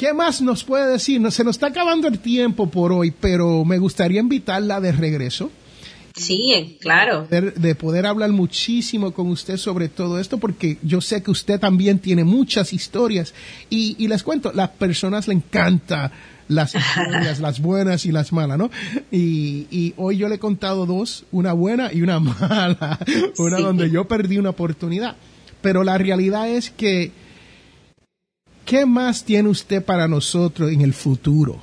¿Qué 0.03 0.13
más 0.13 0.43
nos 0.43 0.65
puede 0.65 0.91
decir? 0.91 1.21
se 1.31 1.45
nos 1.45 1.55
está 1.55 1.69
acabando 1.69 2.09
el 2.09 2.19
tiempo 2.19 2.69
por 2.69 2.93
hoy, 2.93 3.13
pero 3.13 3.65
me 3.65 3.79
gustaría 3.79 4.19
invitarla 4.19 4.81
de 4.81 4.91
regreso. 4.91 5.49
Sí, 6.17 6.77
claro. 6.81 7.29
De, 7.31 7.75
poder 7.77 8.07
hablar 8.07 8.31
muchísimo 8.33 9.13
con 9.13 9.29
usted 9.29 9.59
sobre 9.59 9.89
todo 9.89 10.19
esto, 10.19 10.39
porque 10.39 10.79
yo 10.83 11.01
sé 11.01 11.23
que 11.23 11.31
usted 11.31 11.61
también 11.61 12.01
tiene 12.01 12.25
muchas 12.25 12.73
historias. 12.73 13.33
Y, 13.71 14.09
les 14.09 14.25
cuento, 14.25 14.51
las 14.53 14.71
personas 14.71 15.29
le 15.29 15.35
encanta 15.35 16.11
las 16.49 16.75
historias, 16.75 17.39
las 17.39 17.61
buenas 17.61 18.05
y 18.05 18.11
las 18.11 18.33
malas, 18.33 18.59
¿no? 18.59 18.73
Y, 19.13 19.95
hoy 19.99 20.17
yo 20.17 20.29
le 20.29 20.35
he 20.35 20.41
contado 20.41 20.85
dos, 20.85 21.27
una 21.31 21.53
buena 21.53 21.93
y 21.93 22.03
una 22.03 22.19
mala, 22.19 22.99
una 23.39 23.61
donde 23.61 23.89
yo 23.89 24.09
perdí 24.09 24.39
una 24.39 24.51
oportunidad. 24.51 25.15
Pero 25.61 25.85
la 25.85 25.97
realidad 25.97 26.49
es 26.49 26.71
que 26.71 27.13
¿Qué 28.73 28.87
más 28.87 29.25
tiene 29.25 29.51
usted 29.51 29.85
para 29.85 30.09
nosotros 30.09 30.73
en 30.73 30.81
el 30.81 30.95
futuro? 30.95 31.61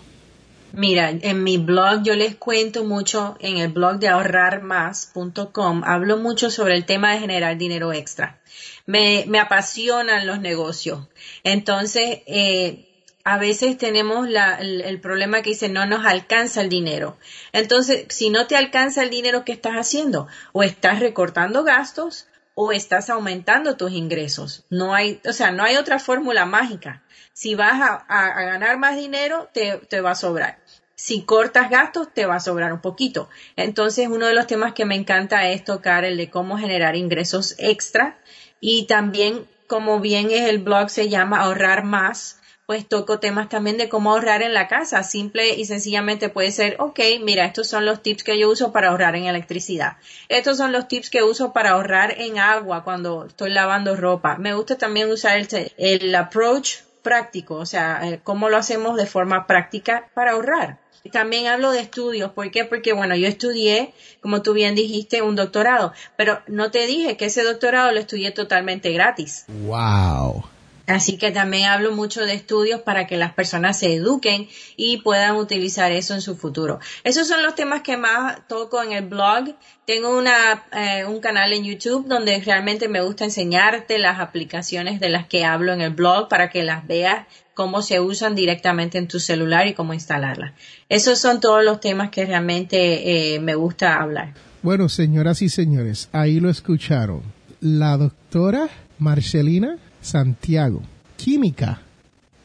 Mira, 0.74 1.10
en 1.10 1.44
mi 1.44 1.58
blog 1.58 2.04
yo 2.04 2.14
les 2.14 2.36
cuento 2.36 2.84
mucho, 2.84 3.36
en 3.40 3.58
el 3.58 3.70
blog 3.70 3.98
de 3.98 4.10
ahorrarmás.com, 4.10 5.82
hablo 5.86 6.18
mucho 6.18 6.52
sobre 6.52 6.76
el 6.76 6.86
tema 6.86 7.12
de 7.12 7.20
generar 7.22 7.58
dinero 7.58 7.94
extra. 7.94 8.40
Me, 8.86 9.26
me 9.28 9.40
apasionan 9.40 10.28
los 10.28 10.40
negocios. 10.40 11.08
Entonces, 11.44 12.20
eh, 12.28 12.86
a 13.24 13.40
veces 13.40 13.80
tenemos 13.80 14.28
el, 14.28 14.82
el, 14.82 15.02
problema 15.02 15.42
que 15.42 15.50
dice 15.50 15.68
no 15.68 15.88
nos 15.88 16.06
alcanza 16.06 16.62
el 16.62 16.70
dinero. 16.70 17.18
Entonces, 17.54 18.06
si 18.10 18.30
no 18.30 18.46
te 18.46 18.56
alcanza 18.56 19.02
el 19.02 19.10
dinero, 19.10 19.46
¿qué 19.46 19.54
estás 19.54 19.74
haciendo? 19.74 20.28
O 20.52 20.62
estás 20.62 21.00
recortando 21.00 21.64
gastos 21.64 22.28
o 22.62 22.74
estás 22.74 23.10
aumentando 23.10 23.78
tus 23.78 23.94
ingresos. 23.94 24.66
No 24.70 24.94
hay, 24.94 25.22
o 25.26 25.32
sea, 25.32 25.50
no 25.50 25.64
hay 25.64 25.78
otra 25.78 25.98
fórmula 25.98 26.46
mágica. 26.46 27.02
Si 27.32 27.56
vas 27.56 27.80
a, 27.82 28.34
ganar 28.44 28.78
más 28.78 28.98
dinero, 28.98 29.48
te, 29.54 29.78
te, 29.88 30.02
va 30.02 30.12
a 30.12 30.16
sobrar. 30.16 30.60
Si 30.94 31.22
cortas 31.24 31.70
gastos, 31.70 32.14
te 32.14 32.26
va 32.26 32.36
a 32.36 32.42
sobrar 32.42 32.74
un 32.74 32.82
poquito. 32.82 33.30
Entonces, 33.56 34.10
uno 34.10 34.26
de 34.26 34.34
los 34.34 34.46
temas 34.46 34.74
que 34.74 34.84
me 34.84 34.96
encanta 34.96 35.48
es 35.48 35.64
tocar 35.64 36.04
el 36.04 36.18
de 36.18 36.30
cómo 36.30 36.58
generar 36.58 36.98
ingresos 36.98 37.56
extra 37.60 38.20
y 38.60 38.88
también, 38.88 39.48
como 39.68 40.02
bien 40.02 40.30
es 40.30 40.50
el 40.50 40.58
blog, 40.58 40.90
se 40.90 41.08
llama 41.08 41.40
ahorrar 41.40 41.86
más 41.86 42.39
pues 42.70 42.88
toco 42.88 43.18
temas 43.20 43.50
también 43.50 43.80
de 43.80 43.90
cómo 43.90 44.12
ahorrar 44.12 44.44
en 44.44 44.54
la 44.54 44.68
casa. 44.68 45.02
Simple 45.02 45.56
y 45.56 45.66
sencillamente 45.66 46.30
puede 46.30 46.52
ser, 46.52 46.76
ok, 46.78 47.00
mira, 47.24 47.46
estos 47.46 47.68
son 47.68 47.84
los 47.84 48.04
tips 48.04 48.24
que 48.24 48.38
yo 48.38 48.48
uso 48.48 48.72
para 48.72 48.90
ahorrar 48.90 49.16
en 49.16 49.26
electricidad. 49.26 49.98
Estos 50.28 50.58
son 50.58 50.72
los 50.72 50.88
tips 50.88 51.10
que 51.10 51.24
uso 51.24 51.52
para 51.52 51.72
ahorrar 51.72 52.22
en 52.22 52.38
agua 52.38 52.84
cuando 52.84 53.26
estoy 53.26 53.50
lavando 53.50 53.96
ropa. 53.96 54.36
Me 54.38 54.54
gusta 54.54 54.78
también 54.78 55.10
usar 55.10 55.40
el, 55.40 55.48
el 55.78 56.14
approach 56.14 56.82
práctico, 57.02 57.56
o 57.56 57.66
sea, 57.66 58.08
eh, 58.08 58.20
cómo 58.24 58.50
lo 58.50 58.58
hacemos 58.58 58.98
de 58.98 59.08
forma 59.08 59.48
práctica 59.48 60.08
para 60.14 60.34
ahorrar. 60.34 60.78
También 61.12 61.48
hablo 61.48 61.72
de 61.72 61.80
estudios, 61.80 62.34
¿por 62.34 62.52
qué? 62.52 62.66
Porque 62.66 62.94
bueno, 62.94 63.16
yo 63.16 63.28
estudié, 63.28 63.96
como 64.22 64.44
tú 64.44 64.54
bien 64.54 64.76
dijiste, 64.76 65.24
un 65.24 65.36
doctorado, 65.36 65.92
pero 66.18 66.44
no 66.46 66.70
te 66.70 66.86
dije 66.86 67.18
que 67.18 67.26
ese 67.26 67.42
doctorado 67.42 67.92
lo 67.92 68.00
estudié 68.00 68.30
totalmente 68.30 68.92
gratis. 68.92 69.46
Wow. 69.48 70.44
Así 70.90 71.18
que 71.18 71.30
también 71.30 71.66
hablo 71.66 71.92
mucho 71.92 72.26
de 72.26 72.34
estudios 72.34 72.82
para 72.82 73.06
que 73.06 73.16
las 73.16 73.34
personas 73.34 73.78
se 73.78 73.94
eduquen 73.94 74.48
y 74.76 74.98
puedan 74.98 75.36
utilizar 75.36 75.92
eso 75.92 76.16
en 76.16 76.22
su 76.22 76.36
futuro. 76.36 76.80
Esos 77.04 77.28
son 77.28 77.44
los 77.44 77.54
temas 77.54 77.84
que 77.84 77.96
más 77.96 78.48
toco 78.48 78.82
en 78.82 78.94
el 78.94 79.06
blog. 79.06 79.56
Tengo 79.86 80.18
una, 80.18 80.64
eh, 80.74 81.06
un 81.06 81.20
canal 81.20 81.54
en 81.54 81.64
YouTube 81.64 82.08
donde 82.08 82.42
realmente 82.42 82.88
me 82.88 83.02
gusta 83.02 83.24
enseñarte 83.24 84.00
las 84.00 84.20
aplicaciones 84.20 85.00
de 85.00 85.10
las 85.10 85.28
que 85.28 85.46
hablo 85.46 85.74
en 85.74 85.82
el 85.82 85.92
blog 85.92 86.28
para 86.28 86.50
que 86.50 86.64
las 86.64 86.88
veas 86.88 87.28
cómo 87.54 87.84
se 87.84 88.00
usan 88.00 88.34
directamente 88.34 88.98
en 88.98 89.08
tu 89.08 89.20
celular 89.20 89.68
y 89.68 89.76
cómo 89.76 89.94
instalarlas. 89.94 90.54
Esos 90.90 91.20
son 91.20 91.40
todos 91.40 91.64
los 91.64 91.80
temas 91.80 92.10
que 92.10 92.26
realmente 92.26 93.36
eh, 93.36 93.40
me 93.40 93.54
gusta 93.54 94.02
hablar. 94.02 94.34
Bueno, 94.64 94.90
señoras 94.90 95.44
y 95.44 95.50
señores, 95.50 96.10
ahí 96.14 96.40
lo 96.40 96.50
escucharon. 96.50 97.22
La 97.62 97.96
doctora 97.96 98.70
Marcelina 98.98 99.78
Santiago, 100.02 100.82
química, 101.18 101.82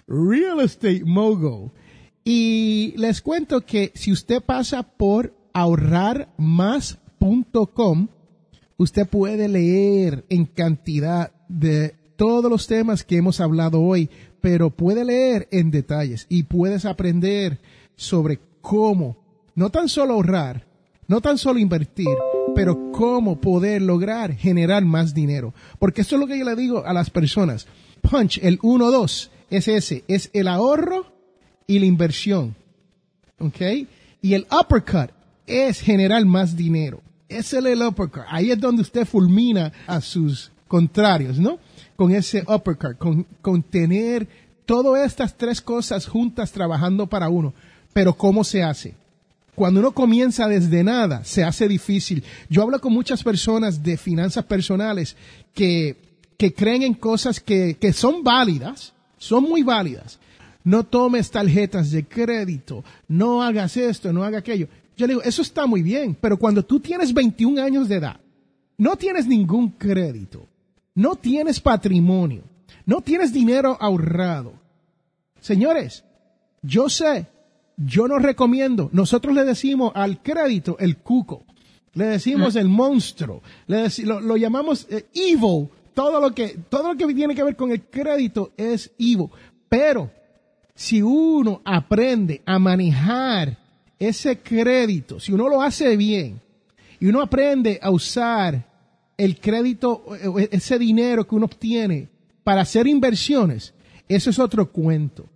real 0.06 0.60
estate 0.60 1.04
mogul. 1.04 1.70
Y 2.24 2.94
les 2.96 3.20
cuento 3.20 3.60
que 3.60 3.92
si 3.94 4.12
usted 4.12 4.42
pasa 4.42 4.82
por 4.82 5.34
ahorrarmás.com, 5.52 8.08
usted 8.76 9.06
puede 9.06 9.48
leer 9.48 10.24
en 10.28 10.46
cantidad 10.46 11.32
de 11.48 11.94
todos 12.16 12.50
los 12.50 12.66
temas 12.66 13.04
que 13.04 13.18
hemos 13.18 13.40
hablado 13.40 13.82
hoy, 13.82 14.10
pero 14.40 14.70
puede 14.70 15.04
leer 15.04 15.48
en 15.50 15.70
detalles 15.70 16.26
y 16.28 16.44
puedes 16.44 16.84
aprender 16.84 17.60
sobre 17.96 18.40
cómo 18.60 19.16
no 19.54 19.70
tan 19.70 19.88
solo 19.88 20.14
ahorrar, 20.14 20.66
no 21.06 21.20
tan 21.20 21.38
solo 21.38 21.58
invertir, 21.58 22.08
pero 22.54 22.92
cómo 22.92 23.40
poder 23.40 23.82
lograr 23.82 24.34
generar 24.34 24.84
más 24.84 25.14
dinero. 25.14 25.52
Porque 25.78 26.02
eso 26.02 26.16
es 26.16 26.20
lo 26.20 26.26
que 26.26 26.38
yo 26.38 26.44
le 26.44 26.56
digo 26.56 26.84
a 26.84 26.92
las 26.92 27.10
personas. 27.10 27.66
Punch, 28.02 28.38
el 28.42 28.58
1-2, 28.60 29.30
es 29.50 29.68
ese, 29.68 30.04
es 30.08 30.30
el 30.32 30.48
ahorro 30.48 31.06
y 31.66 31.78
la 31.78 31.86
inversión. 31.86 32.54
¿Ok? 33.38 33.60
Y 34.22 34.34
el 34.34 34.46
uppercut 34.50 35.10
es 35.46 35.80
generar 35.80 36.24
más 36.24 36.56
dinero. 36.56 37.02
Ese 37.28 37.58
es 37.58 37.64
el 37.64 37.82
uppercut. 37.82 38.24
Ahí 38.28 38.50
es 38.50 38.60
donde 38.60 38.82
usted 38.82 39.06
fulmina 39.06 39.72
a 39.86 40.00
sus 40.00 40.52
contrarios, 40.68 41.38
¿no? 41.38 41.58
Con 41.96 42.12
ese 42.12 42.44
uppercut, 42.46 42.98
con, 42.98 43.26
con 43.40 43.62
tener 43.62 44.26
todas 44.66 45.06
estas 45.06 45.36
tres 45.36 45.60
cosas 45.60 46.06
juntas 46.06 46.52
trabajando 46.52 47.06
para 47.06 47.28
uno. 47.28 47.54
Pero 47.92 48.14
¿cómo 48.14 48.44
se 48.44 48.62
hace? 48.62 48.94
Cuando 49.54 49.80
uno 49.80 49.92
comienza 49.92 50.48
desde 50.48 50.82
nada, 50.82 51.24
se 51.24 51.44
hace 51.44 51.68
difícil. 51.68 52.24
Yo 52.48 52.62
hablo 52.62 52.80
con 52.80 52.92
muchas 52.92 53.22
personas 53.22 53.82
de 53.82 53.96
finanzas 53.96 54.44
personales 54.44 55.16
que, 55.52 55.96
que 56.36 56.52
creen 56.52 56.82
en 56.82 56.94
cosas 56.94 57.40
que, 57.40 57.76
que 57.80 57.92
son 57.92 58.24
válidas, 58.24 58.92
son 59.16 59.44
muy 59.44 59.62
válidas. 59.62 60.18
No 60.64 60.82
tomes 60.84 61.30
tarjetas 61.30 61.90
de 61.90 62.04
crédito, 62.04 62.84
no 63.06 63.42
hagas 63.42 63.76
esto, 63.76 64.12
no 64.12 64.24
hagas 64.24 64.40
aquello. 64.40 64.68
Yo 64.96 65.06
le 65.06 65.14
digo, 65.14 65.22
eso 65.22 65.42
está 65.42 65.66
muy 65.66 65.82
bien, 65.82 66.16
pero 66.20 66.38
cuando 66.38 66.64
tú 66.64 66.80
tienes 66.80 67.12
21 67.12 67.62
años 67.62 67.88
de 67.88 67.96
edad, 67.96 68.20
no 68.78 68.96
tienes 68.96 69.26
ningún 69.26 69.70
crédito, 69.70 70.48
no 70.94 71.16
tienes 71.16 71.60
patrimonio, 71.60 72.42
no 72.86 73.00
tienes 73.00 73.32
dinero 73.32 73.76
ahorrado. 73.80 74.54
Señores, 75.40 76.04
yo 76.62 76.88
sé, 76.88 77.26
yo 77.76 78.06
no 78.08 78.18
recomiendo, 78.18 78.88
nosotros 78.92 79.34
le 79.34 79.44
decimos 79.44 79.92
al 79.94 80.22
crédito 80.22 80.76
el 80.78 80.98
cuco, 80.98 81.44
le 81.94 82.06
decimos 82.06 82.56
el 82.56 82.68
monstruo, 82.68 83.42
le 83.66 83.88
lo, 84.04 84.36
llamamos 84.36 84.86
eh, 84.90 85.06
evil, 85.14 85.68
todo 85.92 86.20
lo 86.20 86.32
que 86.32 86.58
todo 86.68 86.92
lo 86.92 86.96
que 86.96 87.12
tiene 87.14 87.34
que 87.34 87.44
ver 87.44 87.56
con 87.56 87.70
el 87.70 87.82
crédito 87.82 88.52
es 88.56 88.92
evil, 88.98 89.28
pero 89.68 90.10
si 90.74 91.02
uno 91.02 91.62
aprende 91.64 92.42
a 92.44 92.58
manejar 92.58 93.56
ese 93.98 94.40
crédito, 94.40 95.20
si 95.20 95.32
uno 95.32 95.48
lo 95.48 95.62
hace 95.62 95.96
bien 95.96 96.40
y 96.98 97.06
uno 97.06 97.22
aprende 97.22 97.78
a 97.80 97.90
usar 97.90 98.66
el 99.16 99.38
crédito, 99.40 100.04
eh, 100.40 100.48
ese 100.50 100.78
dinero 100.78 101.26
que 101.26 101.34
uno 101.34 101.46
obtiene 101.46 102.08
para 102.42 102.62
hacer 102.62 102.86
inversiones, 102.86 103.72
eso 104.08 104.30
es 104.30 104.38
otro 104.38 104.70
cuento. 104.70 105.28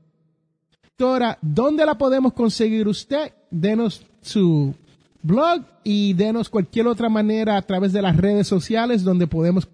Doctora, 0.98 1.38
¿dónde 1.40 1.86
la 1.86 1.96
podemos 1.96 2.32
conseguir 2.32 2.88
usted? 2.88 3.32
Denos 3.52 4.04
su 4.20 4.74
blog 5.22 5.62
y 5.84 6.12
denos 6.14 6.48
cualquier 6.48 6.88
otra 6.88 7.08
manera 7.08 7.56
a 7.56 7.62
través 7.62 7.92
de 7.92 8.02
las 8.02 8.16
redes 8.16 8.48
sociales 8.48 9.04
donde 9.04 9.28
podemos 9.28 9.68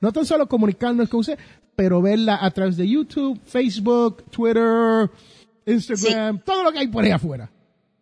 no 0.00 0.10
tan 0.10 0.24
solo 0.24 0.48
comunicarnos 0.48 1.10
con 1.10 1.20
usted, 1.20 1.38
pero 1.76 2.00
verla 2.00 2.38
a 2.40 2.50
través 2.50 2.78
de 2.78 2.88
YouTube, 2.88 3.38
Facebook, 3.44 4.24
Twitter, 4.30 5.10
Instagram, 5.66 6.38
todo 6.38 6.64
lo 6.64 6.72
que 6.72 6.78
hay 6.78 6.88
por 6.88 7.04
ahí 7.04 7.10
afuera. 7.10 7.50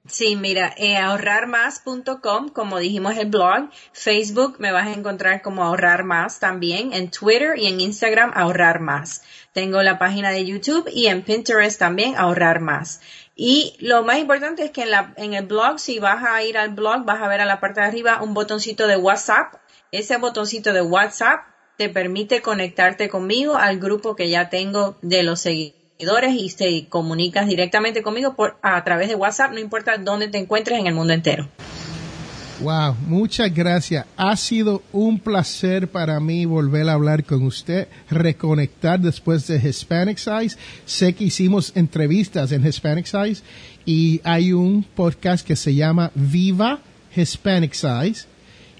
Sí, 0.06 0.34
mira, 0.34 0.74
eh, 0.76 0.96
ahorrarmás.com, 0.96 2.48
como 2.48 2.78
dijimos 2.78 3.16
el 3.16 3.28
blog, 3.28 3.70
Facebook 3.92 4.56
me 4.58 4.72
vas 4.72 4.88
a 4.88 4.92
encontrar 4.92 5.42
como 5.42 5.62
ahorrar 5.62 6.02
más 6.02 6.40
también, 6.40 6.92
en 6.92 7.10
Twitter 7.10 7.56
y 7.56 7.66
en 7.66 7.80
Instagram 7.80 8.32
ahorrar 8.34 8.80
más. 8.80 9.22
Tengo 9.52 9.82
la 9.82 9.98
página 9.98 10.30
de 10.30 10.46
YouTube 10.46 10.88
y 10.92 11.06
en 11.06 11.22
Pinterest 11.22 11.78
también 11.78 12.16
ahorrar 12.16 12.60
más. 12.60 13.00
Y 13.36 13.76
lo 13.80 14.02
más 14.02 14.18
importante 14.18 14.64
es 14.64 14.70
que 14.70 14.82
en, 14.82 14.90
la, 14.90 15.12
en 15.16 15.34
el 15.34 15.46
blog, 15.46 15.78
si 15.78 15.98
vas 15.98 16.24
a 16.24 16.42
ir 16.42 16.56
al 16.56 16.70
blog, 16.70 17.04
vas 17.04 17.20
a 17.20 17.28
ver 17.28 17.40
a 17.40 17.44
la 17.44 17.60
parte 17.60 17.80
de 17.80 17.86
arriba 17.86 18.22
un 18.22 18.34
botoncito 18.34 18.86
de 18.86 18.96
WhatsApp. 18.96 19.54
Ese 19.90 20.16
botoncito 20.16 20.72
de 20.72 20.80
WhatsApp 20.80 21.44
te 21.76 21.88
permite 21.88 22.40
conectarte 22.40 23.08
conmigo 23.08 23.56
al 23.56 23.78
grupo 23.78 24.16
que 24.16 24.30
ya 24.30 24.48
tengo 24.48 24.96
de 25.02 25.22
los 25.22 25.40
seguidores 25.40 26.34
y 26.34 26.54
te 26.54 26.88
comunicas 26.88 27.46
directamente 27.46 28.02
conmigo 28.02 28.34
por, 28.34 28.56
a 28.62 28.82
través 28.84 29.08
de 29.08 29.14
WhatsApp, 29.14 29.52
no 29.52 29.58
importa 29.58 29.98
dónde 29.98 30.28
te 30.28 30.38
encuentres 30.38 30.78
en 30.78 30.86
el 30.86 30.94
mundo 30.94 31.12
entero. 31.12 31.48
Wow, 32.62 32.94
muchas 33.08 33.52
gracias. 33.52 34.06
Ha 34.16 34.36
sido 34.36 34.82
un 34.92 35.18
placer 35.18 35.88
para 35.88 36.20
mí 36.20 36.44
volver 36.44 36.88
a 36.88 36.92
hablar 36.92 37.24
con 37.24 37.42
usted, 37.42 37.88
reconectar 38.08 39.00
después 39.00 39.48
de 39.48 39.56
Hispanic 39.56 40.16
Size. 40.16 40.56
Sé 40.86 41.12
que 41.12 41.24
hicimos 41.24 41.72
entrevistas 41.74 42.52
en 42.52 42.64
Hispanic 42.64 43.06
Size 43.06 43.42
y 43.84 44.20
hay 44.22 44.52
un 44.52 44.84
podcast 44.84 45.44
que 45.44 45.56
se 45.56 45.74
llama 45.74 46.12
Viva 46.14 46.78
Hispanic 47.16 47.72
Size 47.72 48.26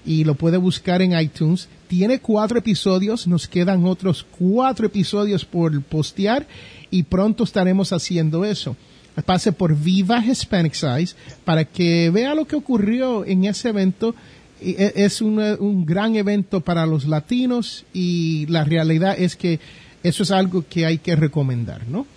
y 0.05 0.23
lo 0.23 0.35
puede 0.35 0.55
buscar 0.55 1.01
en 1.01 1.19
iTunes. 1.19 1.67
Tiene 1.89 2.19
cuatro 2.19 2.59
episodios, 2.59 3.27
nos 3.27 3.49
quedan 3.49 3.85
otros 3.85 4.25
cuatro 4.39 4.85
episodios 4.85 5.43
por 5.43 5.81
postear 5.83 6.47
y 6.89 7.03
pronto 7.03 7.43
estaremos 7.43 7.91
haciendo 7.91 8.45
eso. 8.45 8.77
Pase 9.21 9.51
por 9.51 9.77
Viva 9.77 10.25
Hispanic 10.25 10.73
Size 10.73 11.15
para 11.45 11.65
que 11.65 12.09
vea 12.09 12.33
lo 12.33 12.45
que 12.45 12.55
ocurrió 12.55 13.23
en 13.25 13.45
ese 13.45 13.69
evento. 13.69 14.15
E, 14.59 14.93
es 14.95 15.21
un, 15.21 15.85
gran 15.85 16.15
evento 16.15 16.61
para 16.61 16.87
los 16.87 17.05
latinos 17.05 17.85
y 17.93 18.47
la 18.47 18.63
realidad 18.63 19.15
es 19.17 19.35
que 19.35 19.59
eso 20.01 20.23
es 20.23 20.31
algo 20.31 20.65
que 20.67 20.85
hay 20.85 20.97
que 20.97 21.15
recomendar, 21.15 21.87
¿no? 21.87 22.07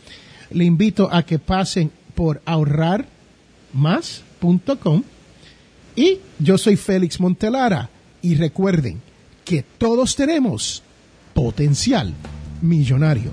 Le 0.51 0.65
invito 0.65 1.13
a 1.13 1.25
que 1.25 1.39
pasen 1.39 1.91
por 2.15 2.41
ahorrarmás.com 2.47 5.03
y 5.95 6.19
yo 6.39 6.57
soy 6.57 6.77
Félix 6.77 7.21
Montelara 7.21 7.91
y 8.23 8.37
recuerden 8.37 9.03
que 9.45 9.63
todos 9.79 10.17
tenemos 10.17 10.83
potencial 11.35 12.15
millonario 12.63 13.33